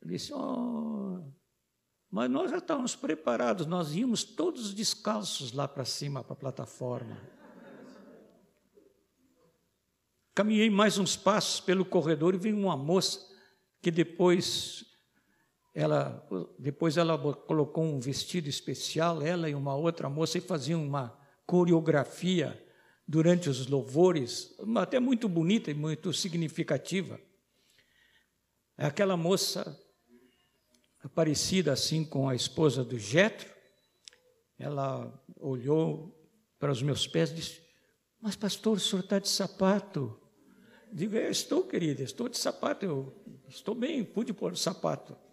[0.00, 1.20] Ele disse: Oh,
[2.08, 7.20] mas nós já estávamos preparados, nós íamos todos descalços lá para cima, para a plataforma.
[10.32, 13.18] Caminhei mais uns passos pelo corredor e vi uma moça
[13.82, 14.84] que depois
[15.78, 16.26] ela,
[16.58, 21.14] depois ela colocou um vestido especial, ela e uma outra moça, e faziam uma
[21.44, 22.58] coreografia
[23.06, 27.20] durante os louvores, até muito bonita e muito significativa.
[28.78, 29.78] Aquela moça
[31.14, 33.54] parecida assim com a esposa do Jetro.
[34.58, 36.18] Ela olhou
[36.58, 37.60] para os meus pés e disse:
[38.18, 40.18] Mas, pastor, o senhor está de sapato.
[40.90, 43.14] Digo: Eu estou, querida, estou de sapato, eu
[43.46, 45.25] estou bem, pude pôr o sapato.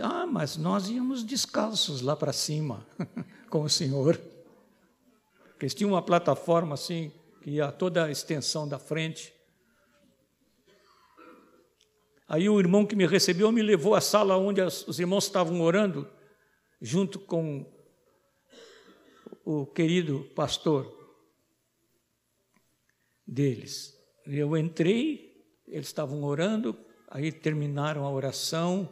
[0.00, 2.86] Ah, mas nós íamos descalços lá para cima
[3.48, 4.20] com o senhor.
[5.50, 7.12] Porque tinha uma plataforma assim,
[7.42, 9.32] que ia toda a extensão da frente.
[12.26, 16.10] Aí o irmão que me recebeu me levou à sala onde os irmãos estavam orando,
[16.80, 17.70] junto com
[19.44, 20.92] o querido pastor
[23.26, 23.94] deles.
[24.26, 26.76] Eu entrei, eles estavam orando,
[27.08, 28.88] aí terminaram a oração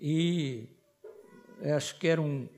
[0.00, 0.68] e
[1.74, 2.48] acho que eram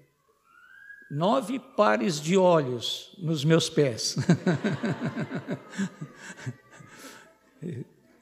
[1.11, 4.17] nove pares de olhos nos meus pés.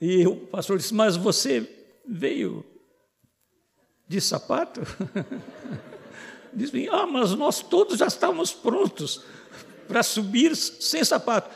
[0.00, 1.68] E o pastor disse: Mas você
[2.08, 2.64] veio
[4.08, 4.80] de sapato?
[6.52, 9.22] Diz bem, ah, mas nós todos já estávamos prontos
[9.86, 11.50] para subir sem sapato.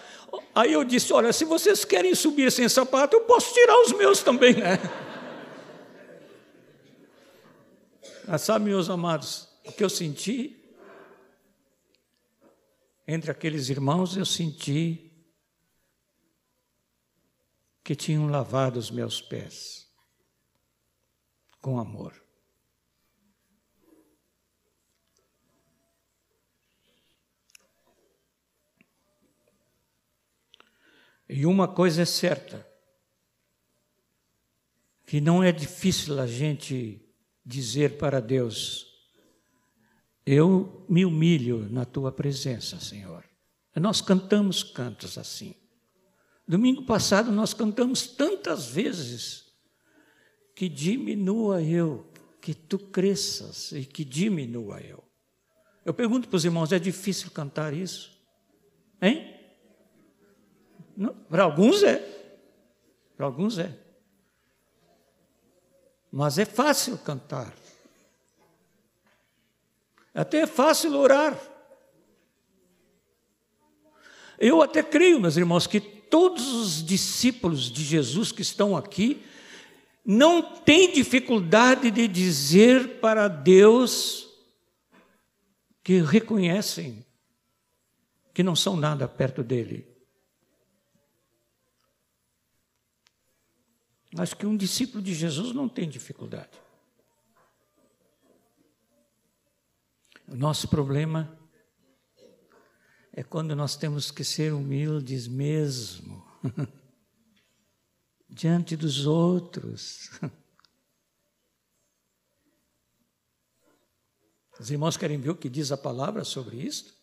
[0.54, 4.22] Aí eu disse: Olha, se vocês querem subir sem sapato, eu posso tirar os meus
[4.22, 4.78] também, né?
[8.26, 10.60] Mas sabe, meus amados, o que eu senti?
[13.06, 15.12] Entre aqueles irmãos, eu senti
[17.82, 19.86] que tinham lavado os meus pés
[21.60, 22.24] com amor.
[31.28, 32.66] E uma coisa é certa,
[35.06, 37.04] que não é difícil a gente
[37.44, 38.86] dizer para Deus:
[40.24, 43.24] Eu me humilho na tua presença, Senhor.
[43.76, 45.54] Nós cantamos cantos assim.
[46.46, 49.44] Domingo passado nós cantamos tantas vezes
[50.54, 52.06] que diminua eu,
[52.40, 55.02] que tu cresças e que diminua eu.
[55.84, 58.12] Eu pergunto para os irmãos: é difícil cantar isso?
[59.00, 59.34] Hein?
[61.28, 61.98] Para alguns é.
[63.16, 63.83] Para alguns é.
[66.16, 67.52] Mas é fácil cantar.
[70.14, 71.36] Até é fácil orar.
[74.38, 79.26] Eu até creio, meus irmãos, que todos os discípulos de Jesus que estão aqui
[80.06, 84.28] não têm dificuldade de dizer para Deus
[85.82, 87.04] que reconhecem
[88.32, 89.93] que não são nada perto dele.
[94.16, 96.56] Acho que um discípulo de Jesus não tem dificuldade.
[100.28, 101.36] O nosso problema
[103.12, 106.24] é quando nós temos que ser humildes mesmo,
[108.30, 110.10] diante dos outros.
[114.58, 116.94] Os irmãos querem ver o que diz a palavra sobre isto?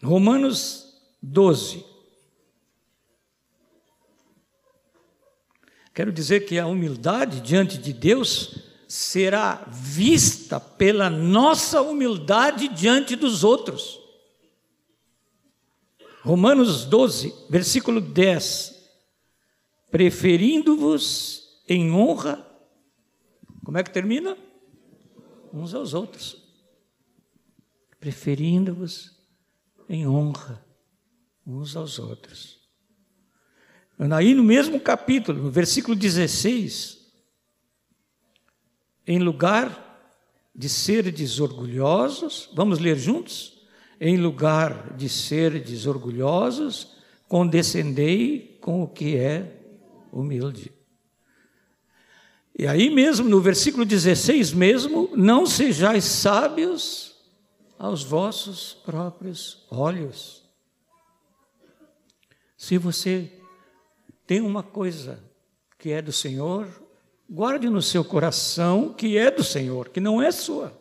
[0.00, 1.97] Romanos 12.
[5.98, 13.42] Quero dizer que a humildade diante de Deus será vista pela nossa humildade diante dos
[13.42, 13.98] outros.
[16.22, 18.80] Romanos 12, versículo 10.
[19.90, 22.46] Preferindo-vos em honra,
[23.64, 24.38] como é que termina?
[25.52, 26.40] Uns aos outros.
[27.98, 29.16] Preferindo-vos
[29.88, 30.64] em honra
[31.44, 32.57] uns aos outros.
[33.98, 36.98] Aí no mesmo capítulo, no versículo 16,
[39.06, 39.86] em lugar
[40.54, 43.58] de serdes orgulhosos, vamos ler juntos?
[44.00, 46.96] Em lugar de serdes orgulhosos,
[47.26, 49.60] condescendei com o que é
[50.12, 50.72] humilde.
[52.56, 57.16] E aí mesmo, no versículo 16 mesmo, não sejais sábios
[57.78, 60.44] aos vossos próprios olhos.
[62.56, 63.37] Se você
[64.28, 65.24] tem uma coisa
[65.78, 66.68] que é do Senhor,
[67.30, 70.78] guarde no seu coração que é do Senhor, que não é sua.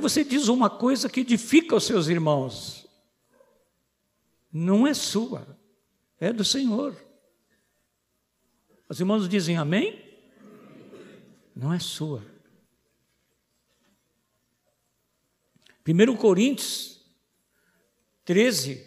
[0.00, 2.86] Você diz uma coisa que edifica os seus irmãos,
[4.52, 5.58] não é sua,
[6.20, 6.94] é do Senhor.
[8.88, 10.00] Os irmãos dizem amém?
[11.52, 12.24] Não é sua.
[15.84, 16.93] 1 Coríntios
[18.24, 18.84] 13,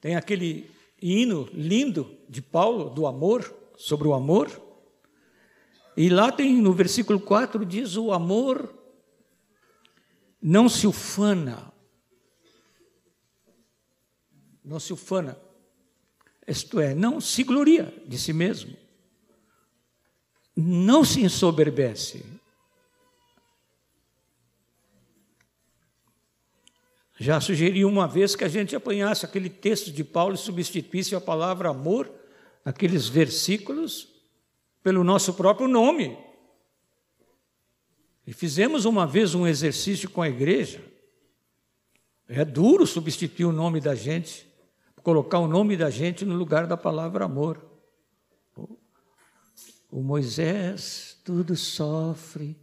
[0.00, 4.50] tem aquele hino lindo de Paulo, do amor, sobre o amor.
[5.96, 8.74] E lá tem no versículo 4 diz: o amor
[10.40, 11.72] não se ufana.
[14.64, 15.38] Não se ufana.
[16.46, 18.76] Isto é, não se gloria de si mesmo.
[20.54, 22.39] Não se ensoberbece.
[27.22, 31.20] Já sugeri uma vez que a gente apanhasse aquele texto de Paulo e substituísse a
[31.20, 32.10] palavra amor,
[32.64, 34.08] aqueles versículos,
[34.82, 36.16] pelo nosso próprio nome.
[38.26, 40.82] E fizemos uma vez um exercício com a igreja.
[42.26, 44.50] É duro substituir o nome da gente,
[45.02, 47.62] colocar o nome da gente no lugar da palavra amor.
[49.90, 52.56] O Moisés tudo sofre,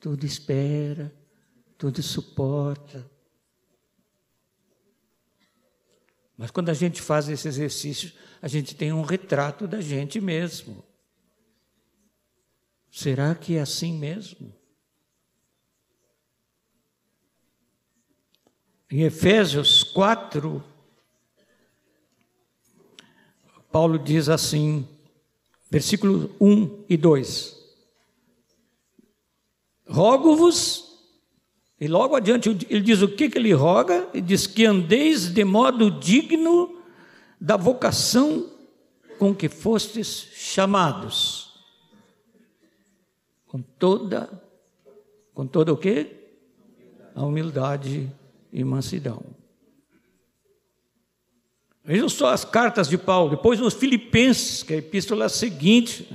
[0.00, 1.14] tudo espera,
[1.76, 3.19] tudo suporta.
[6.40, 8.10] Mas quando a gente faz esse exercício,
[8.40, 10.82] a gente tem um retrato da gente mesmo.
[12.90, 14.50] Será que é assim mesmo?
[18.90, 20.64] Em Efésios 4,
[23.70, 24.88] Paulo diz assim,
[25.70, 27.54] versículo 1 e 2:
[29.86, 30.89] Rogo-vos
[31.80, 34.06] e logo adiante ele diz o que, que ele roga?
[34.12, 36.78] Ele diz que andeis de modo digno
[37.40, 38.50] da vocação
[39.18, 41.58] com que fostes chamados.
[43.46, 44.30] Com toda,
[45.32, 46.16] com toda o quê?
[47.14, 48.12] A humildade
[48.52, 49.24] e mansidão.
[51.82, 56.06] Vejam só as cartas de Paulo, depois nos Filipenses, que é a epístola seguinte,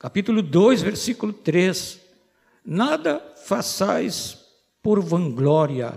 [0.00, 2.05] capítulo 2, versículo 3.
[2.66, 4.44] Nada façais
[4.82, 5.96] por vanglória,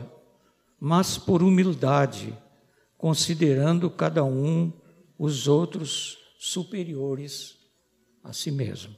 [0.79, 2.37] mas por humildade,
[2.95, 4.71] considerando cada um
[5.17, 7.57] os outros superiores
[8.23, 8.95] a si mesmo.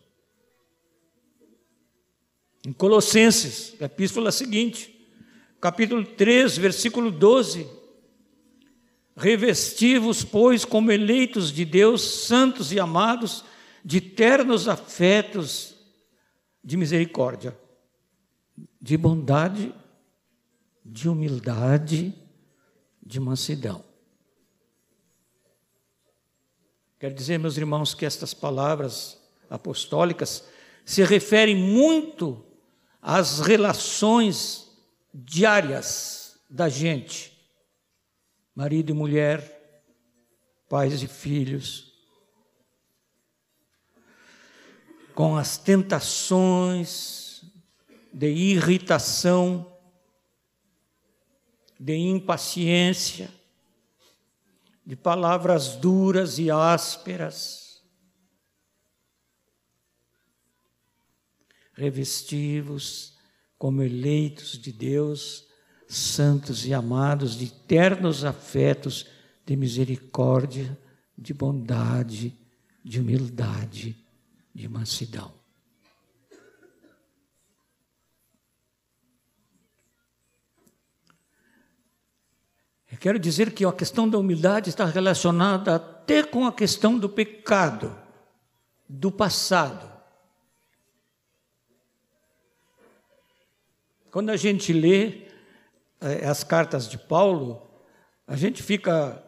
[2.67, 5.09] Em Colossenses, epístola seguinte,
[5.61, 7.67] capítulo 3, versículo 12:
[9.15, 13.45] Revesti-vos, pois, como eleitos de Deus, santos e amados,
[13.83, 15.75] de ternos afetos
[16.63, 17.57] de misericórdia,
[18.81, 19.73] de bondade,
[20.83, 22.13] de humildade,
[23.01, 23.83] de mansidão.
[26.99, 30.47] Quero dizer, meus irmãos, que estas palavras apostólicas
[30.85, 32.45] se referem muito
[33.01, 34.69] às relações
[35.13, 37.31] diárias da gente,
[38.53, 39.83] marido e mulher,
[40.69, 41.91] pais e filhos,
[45.13, 47.20] com as tentações
[48.13, 49.71] de irritação,
[51.79, 53.29] de impaciência,
[54.85, 57.83] de palavras duras e ásperas.
[61.73, 63.17] Revestivos
[63.57, 65.47] como eleitos de Deus,
[65.87, 69.07] santos e amados, de ternos afetos,
[69.45, 70.77] de misericórdia,
[71.17, 72.37] de bondade,
[72.83, 73.97] de humildade,
[74.53, 75.40] de mansidão.
[83.01, 87.97] Quero dizer que a questão da humildade está relacionada até com a questão do pecado,
[88.87, 89.91] do passado.
[94.11, 95.23] Quando a gente lê
[95.99, 97.67] eh, as cartas de Paulo,
[98.27, 99.23] a gente fica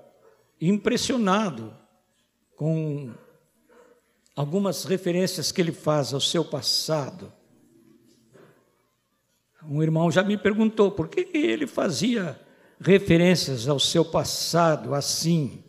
[0.61, 1.75] impressionado
[2.55, 3.11] com
[4.35, 7.33] algumas referências que ele faz ao seu passado.
[9.63, 12.39] Um irmão já me perguntou por que ele fazia
[12.79, 15.63] referências ao seu passado assim.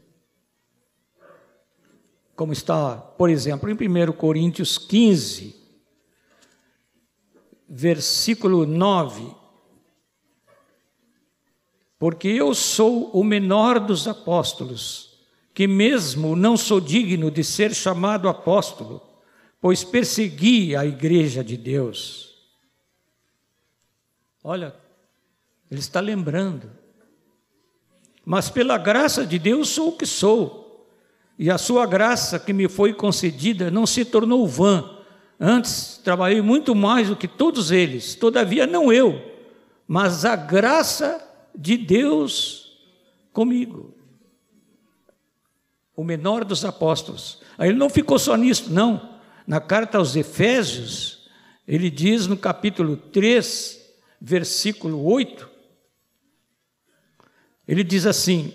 [2.35, 5.55] Como está, por exemplo, em 1 Coríntios 15,
[7.69, 9.35] versículo 9.
[11.99, 15.19] Porque eu sou o menor dos apóstolos,
[15.55, 19.01] que mesmo não sou digno de ser chamado apóstolo,
[19.61, 22.35] pois persegui a igreja de Deus.
[24.43, 24.75] Olha,
[25.71, 26.84] ele está lembrando
[28.25, 30.89] mas pela graça de Deus sou o que sou.
[31.39, 34.91] E a sua graça que me foi concedida não se tornou vã.
[35.39, 39.21] Antes trabalhei muito mais do que todos eles, todavia não eu,
[39.87, 41.21] mas a graça
[41.55, 42.79] de Deus
[43.33, 43.95] comigo.
[45.97, 47.41] O menor dos apóstolos.
[47.59, 49.15] Aí ele não ficou só nisso, não.
[49.47, 51.29] Na carta aos Efésios,
[51.67, 53.81] ele diz no capítulo 3,
[54.21, 55.51] versículo 8,
[57.67, 58.55] ele diz assim: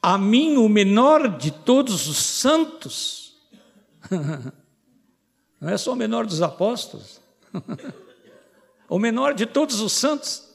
[0.00, 3.36] A mim, o menor de todos os santos,
[5.60, 7.20] não é só o menor dos apóstolos,
[8.88, 10.46] o menor de todos os santos,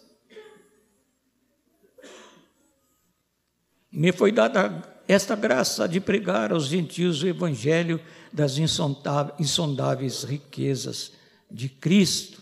[3.92, 8.00] me foi dada esta graça de pregar aos gentios o evangelho
[8.32, 11.12] das insondáveis riquezas
[11.50, 12.42] de Cristo.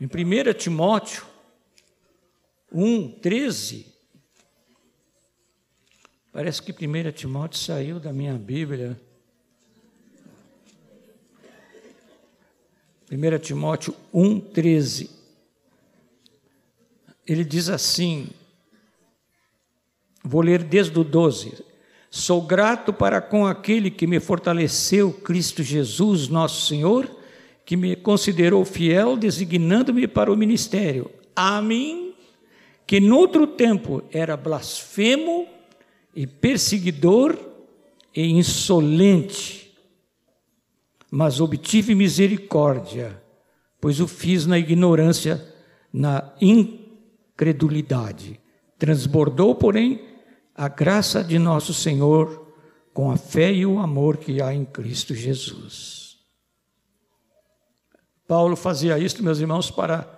[0.00, 1.24] Em 1 Timóteo
[2.70, 3.93] 1, 13,
[6.34, 9.00] Parece que 1 Timóteo saiu da minha Bíblia.
[13.08, 15.10] 1 Timóteo 1,13.
[17.24, 18.30] Ele diz assim:
[20.24, 21.64] vou ler desde o 12.
[22.10, 27.08] Sou grato para com aquele que me fortaleceu, Cristo Jesus, nosso Senhor,
[27.64, 31.08] que me considerou fiel, designando-me para o ministério.
[31.36, 32.12] A mim,
[32.84, 35.53] que noutro tempo era blasfemo,
[36.14, 37.38] e perseguidor
[38.14, 39.74] e insolente,
[41.10, 43.20] mas obtive misericórdia,
[43.80, 45.54] pois o fiz na ignorância,
[45.92, 48.40] na incredulidade.
[48.78, 50.04] Transbordou, porém,
[50.54, 52.52] a graça de nosso Senhor
[52.92, 56.18] com a fé e o amor que há em Cristo Jesus.
[58.26, 60.12] Paulo fazia isso, meus irmãos, para.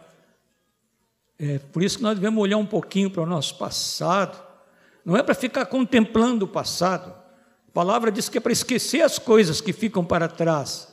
[1.38, 4.45] É, por isso que nós devemos olhar um pouquinho para o nosso passado
[5.06, 7.14] não é para ficar contemplando o passado.
[7.68, 10.92] A palavra diz que é para esquecer as coisas que ficam para trás,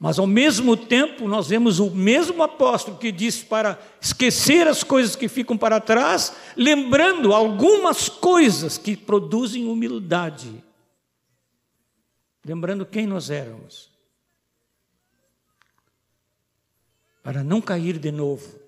[0.00, 5.14] Mas ao mesmo tempo, nós vemos o mesmo apóstolo que diz para esquecer as coisas
[5.14, 10.52] que ficam para trás, lembrando algumas coisas que produzem humildade.
[12.44, 13.92] Lembrando quem nós éramos.
[17.22, 18.58] Para não cair de novo.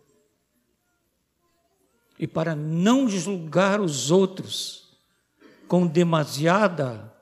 [2.16, 4.83] E para não julgar os outros
[5.68, 7.12] com demasiada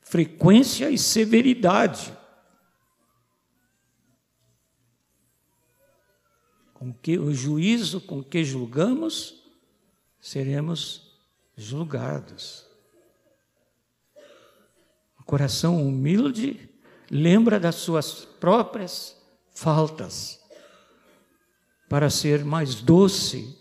[0.00, 2.18] frequência e severidade.
[6.80, 9.44] com que o juízo com que julgamos,
[10.18, 11.12] seremos
[11.54, 12.64] julgados.
[15.18, 16.70] O coração humilde
[17.10, 19.14] lembra das suas próprias
[19.54, 20.40] faltas,
[21.86, 23.58] para ser mais doce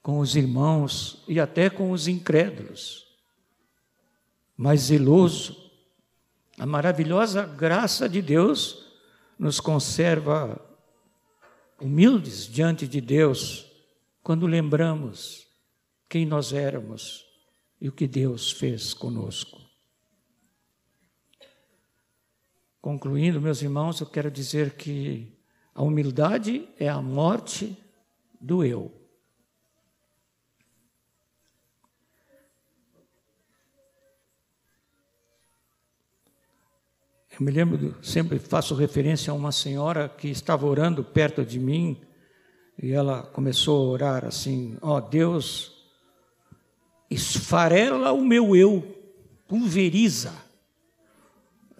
[0.00, 3.07] com os irmãos e até com os incrédulos,
[4.58, 5.56] mais zeloso.
[6.58, 8.84] A maravilhosa graça de Deus
[9.38, 10.60] nos conserva
[11.80, 13.70] humildes diante de Deus
[14.20, 15.46] quando lembramos
[16.08, 17.24] quem nós éramos
[17.80, 19.60] e o que Deus fez conosco.
[22.80, 25.38] Concluindo, meus irmãos, eu quero dizer que
[25.72, 27.76] a humildade é a morte
[28.40, 28.97] do eu.
[37.38, 42.00] Eu me lembro, sempre faço referência a uma senhora que estava orando perto de mim
[42.82, 45.86] e ela começou a orar assim: Ó oh, Deus,
[47.08, 48.82] esfarela o meu eu,
[49.46, 50.32] pulveriza.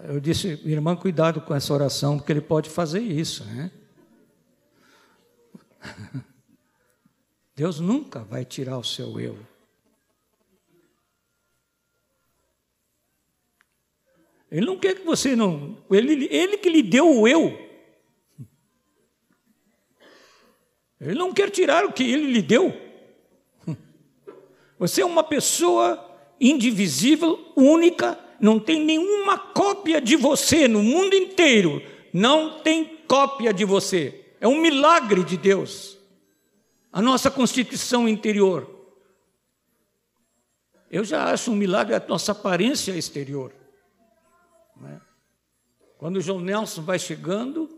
[0.04, 3.72] Eu disse, irmã, cuidado com essa oração, porque ele pode fazer isso, né?
[7.56, 9.36] Deus nunca vai tirar o seu eu.
[14.50, 15.76] Ele não quer que você não.
[15.90, 17.58] Ele, ele que lhe deu o eu.
[21.00, 22.74] Ele não quer tirar o que ele lhe deu.
[24.78, 26.04] Você é uma pessoa
[26.40, 31.82] indivisível, única, não tem nenhuma cópia de você no mundo inteiro.
[32.12, 34.24] Não tem cópia de você.
[34.40, 35.98] É um milagre de Deus.
[36.92, 38.68] A nossa constituição interior.
[40.90, 43.52] Eu já acho um milagre a nossa aparência exterior.
[44.80, 45.00] Né?
[45.98, 47.68] Quando o João Nelson vai chegando,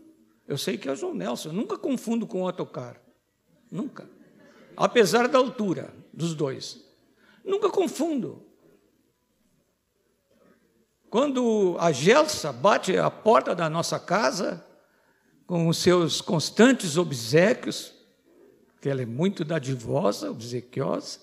[0.47, 3.01] eu sei que é o João Nelson, eu nunca confundo com o autocar.
[3.71, 4.09] Nunca.
[4.75, 6.85] Apesar da altura dos dois.
[7.43, 8.45] Nunca confundo.
[11.09, 14.65] Quando a Gelsa bate a porta da nossa casa,
[15.45, 17.93] com os seus constantes obsequios,
[18.79, 21.19] que ela é muito dadivosa, obsequiosa,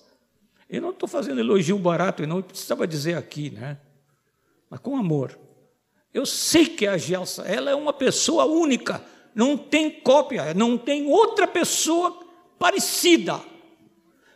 [0.69, 3.79] eu não estou fazendo elogio barato, eu não precisava dizer aqui, né?
[4.69, 5.37] Mas com amor.
[6.13, 9.03] Eu sei que é a Gelsa, ela é uma pessoa única,
[9.35, 12.25] não tem cópia, não tem outra pessoa
[12.57, 13.39] parecida.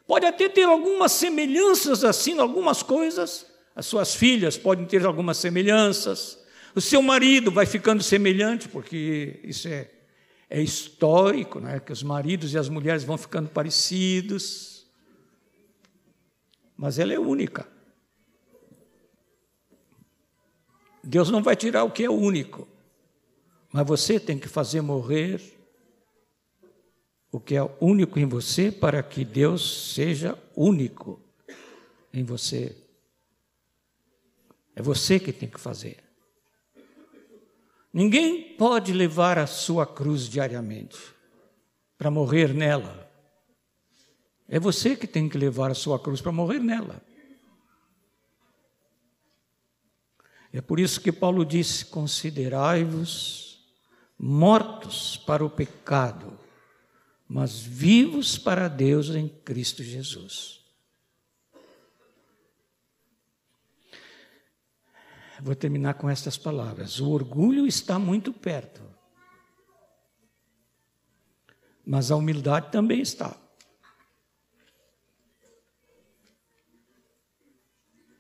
[0.06, 3.48] Pode até ter algumas semelhanças assim, algumas coisas.
[3.76, 6.40] As suas filhas podem ter algumas semelhanças.
[6.76, 9.90] O seu marido vai ficando semelhante, porque isso é,
[10.50, 11.80] é histórico, né?
[11.80, 14.86] que os maridos e as mulheres vão ficando parecidos.
[16.78, 17.68] Mas ela é única.
[21.04, 22.68] Deus não vai tirar o que é único,
[23.72, 25.42] mas você tem que fazer morrer
[27.32, 31.20] o que é único em você para que Deus seja único
[32.14, 32.78] em você.
[34.76, 35.98] É você que tem que fazer.
[37.92, 40.98] Ninguém pode levar a sua cruz diariamente
[41.98, 43.12] para morrer nela.
[44.48, 47.02] É você que tem que levar a sua cruz para morrer nela.
[50.54, 53.60] É por isso que Paulo disse: considerai-vos
[54.18, 56.40] mortos para o pecado,
[57.28, 60.62] mas vivos para Deus em Cristo Jesus.
[65.42, 67.02] Vou terminar com estas palavras.
[67.02, 68.82] O orgulho está muito perto,
[71.86, 73.36] mas a humildade também está.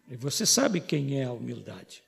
[0.10, 2.03] E você sabe quem é a humildade.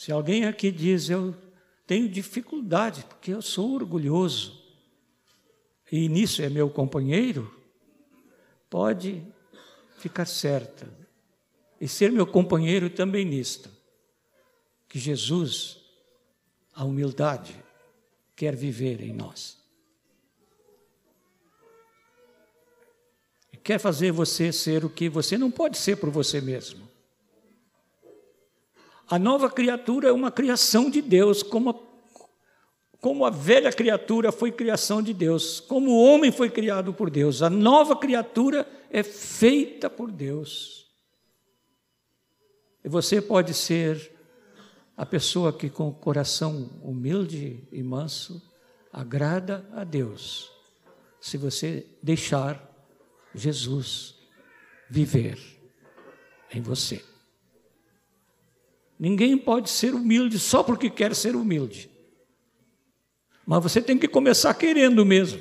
[0.00, 1.36] Se alguém aqui diz, eu
[1.86, 4.58] tenho dificuldade, porque eu sou orgulhoso,
[5.92, 7.54] e nisso é meu companheiro,
[8.70, 9.22] pode
[9.98, 10.90] ficar certa,
[11.78, 13.68] e ser meu companheiro também nisto,
[14.88, 15.82] que Jesus,
[16.72, 17.54] a humildade,
[18.34, 19.58] quer viver em nós.
[23.52, 26.89] E quer fazer você ser o que você não pode ser por você mesmo.
[29.10, 31.74] A nova criatura é uma criação de Deus, como a,
[33.00, 37.42] como a velha criatura foi criação de Deus, como o homem foi criado por Deus.
[37.42, 40.86] A nova criatura é feita por Deus.
[42.84, 44.12] E você pode ser
[44.96, 48.40] a pessoa que, com o coração humilde e manso,
[48.92, 50.52] agrada a Deus,
[51.20, 52.64] se você deixar
[53.34, 54.14] Jesus
[54.88, 55.36] viver
[56.52, 57.09] em você.
[59.00, 61.90] Ninguém pode ser humilde só porque quer ser humilde.
[63.46, 65.40] Mas você tem que começar querendo mesmo.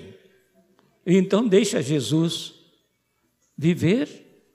[1.05, 2.53] Então deixa Jesus
[3.57, 4.47] viver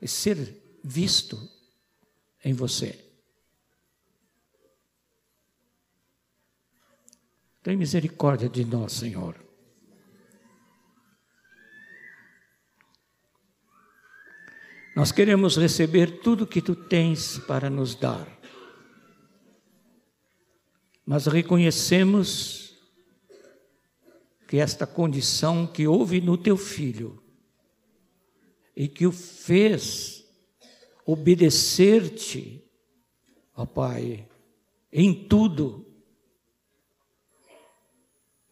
[0.00, 1.38] e ser visto
[2.42, 2.98] em você.
[7.62, 9.36] Tem misericórdia de nós, Senhor.
[14.94, 18.26] Nós queremos receber tudo que tu tens para nos dar.
[21.06, 22.76] Mas reconhecemos
[24.48, 27.22] que esta condição que houve no teu filho
[28.74, 30.24] e que o fez
[31.06, 32.64] obedecer-te,
[33.54, 34.28] ó Pai,
[34.92, 35.86] em tudo,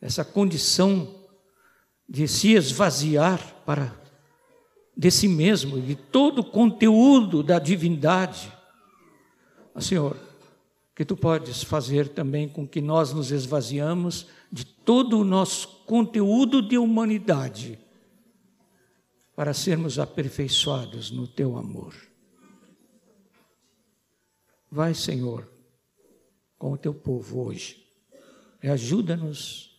[0.01, 1.29] essa condição
[2.09, 3.89] de se esvaziar para
[4.99, 8.53] de si mesmo, de todo o conteúdo da divindade.
[9.73, 10.17] Ah, Senhor,
[10.93, 16.61] que tu podes fazer também com que nós nos esvaziamos de todo o nosso conteúdo
[16.61, 17.79] de humanidade,
[19.37, 21.95] para sermos aperfeiçoados no teu amor.
[24.69, 25.49] Vai, Senhor,
[26.59, 27.87] com o teu povo hoje
[28.61, 29.79] e ajuda-nos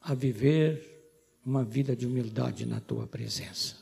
[0.00, 0.88] a viver
[1.44, 3.79] uma vida de humildade na tua presença.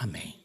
[0.00, 0.39] Amém.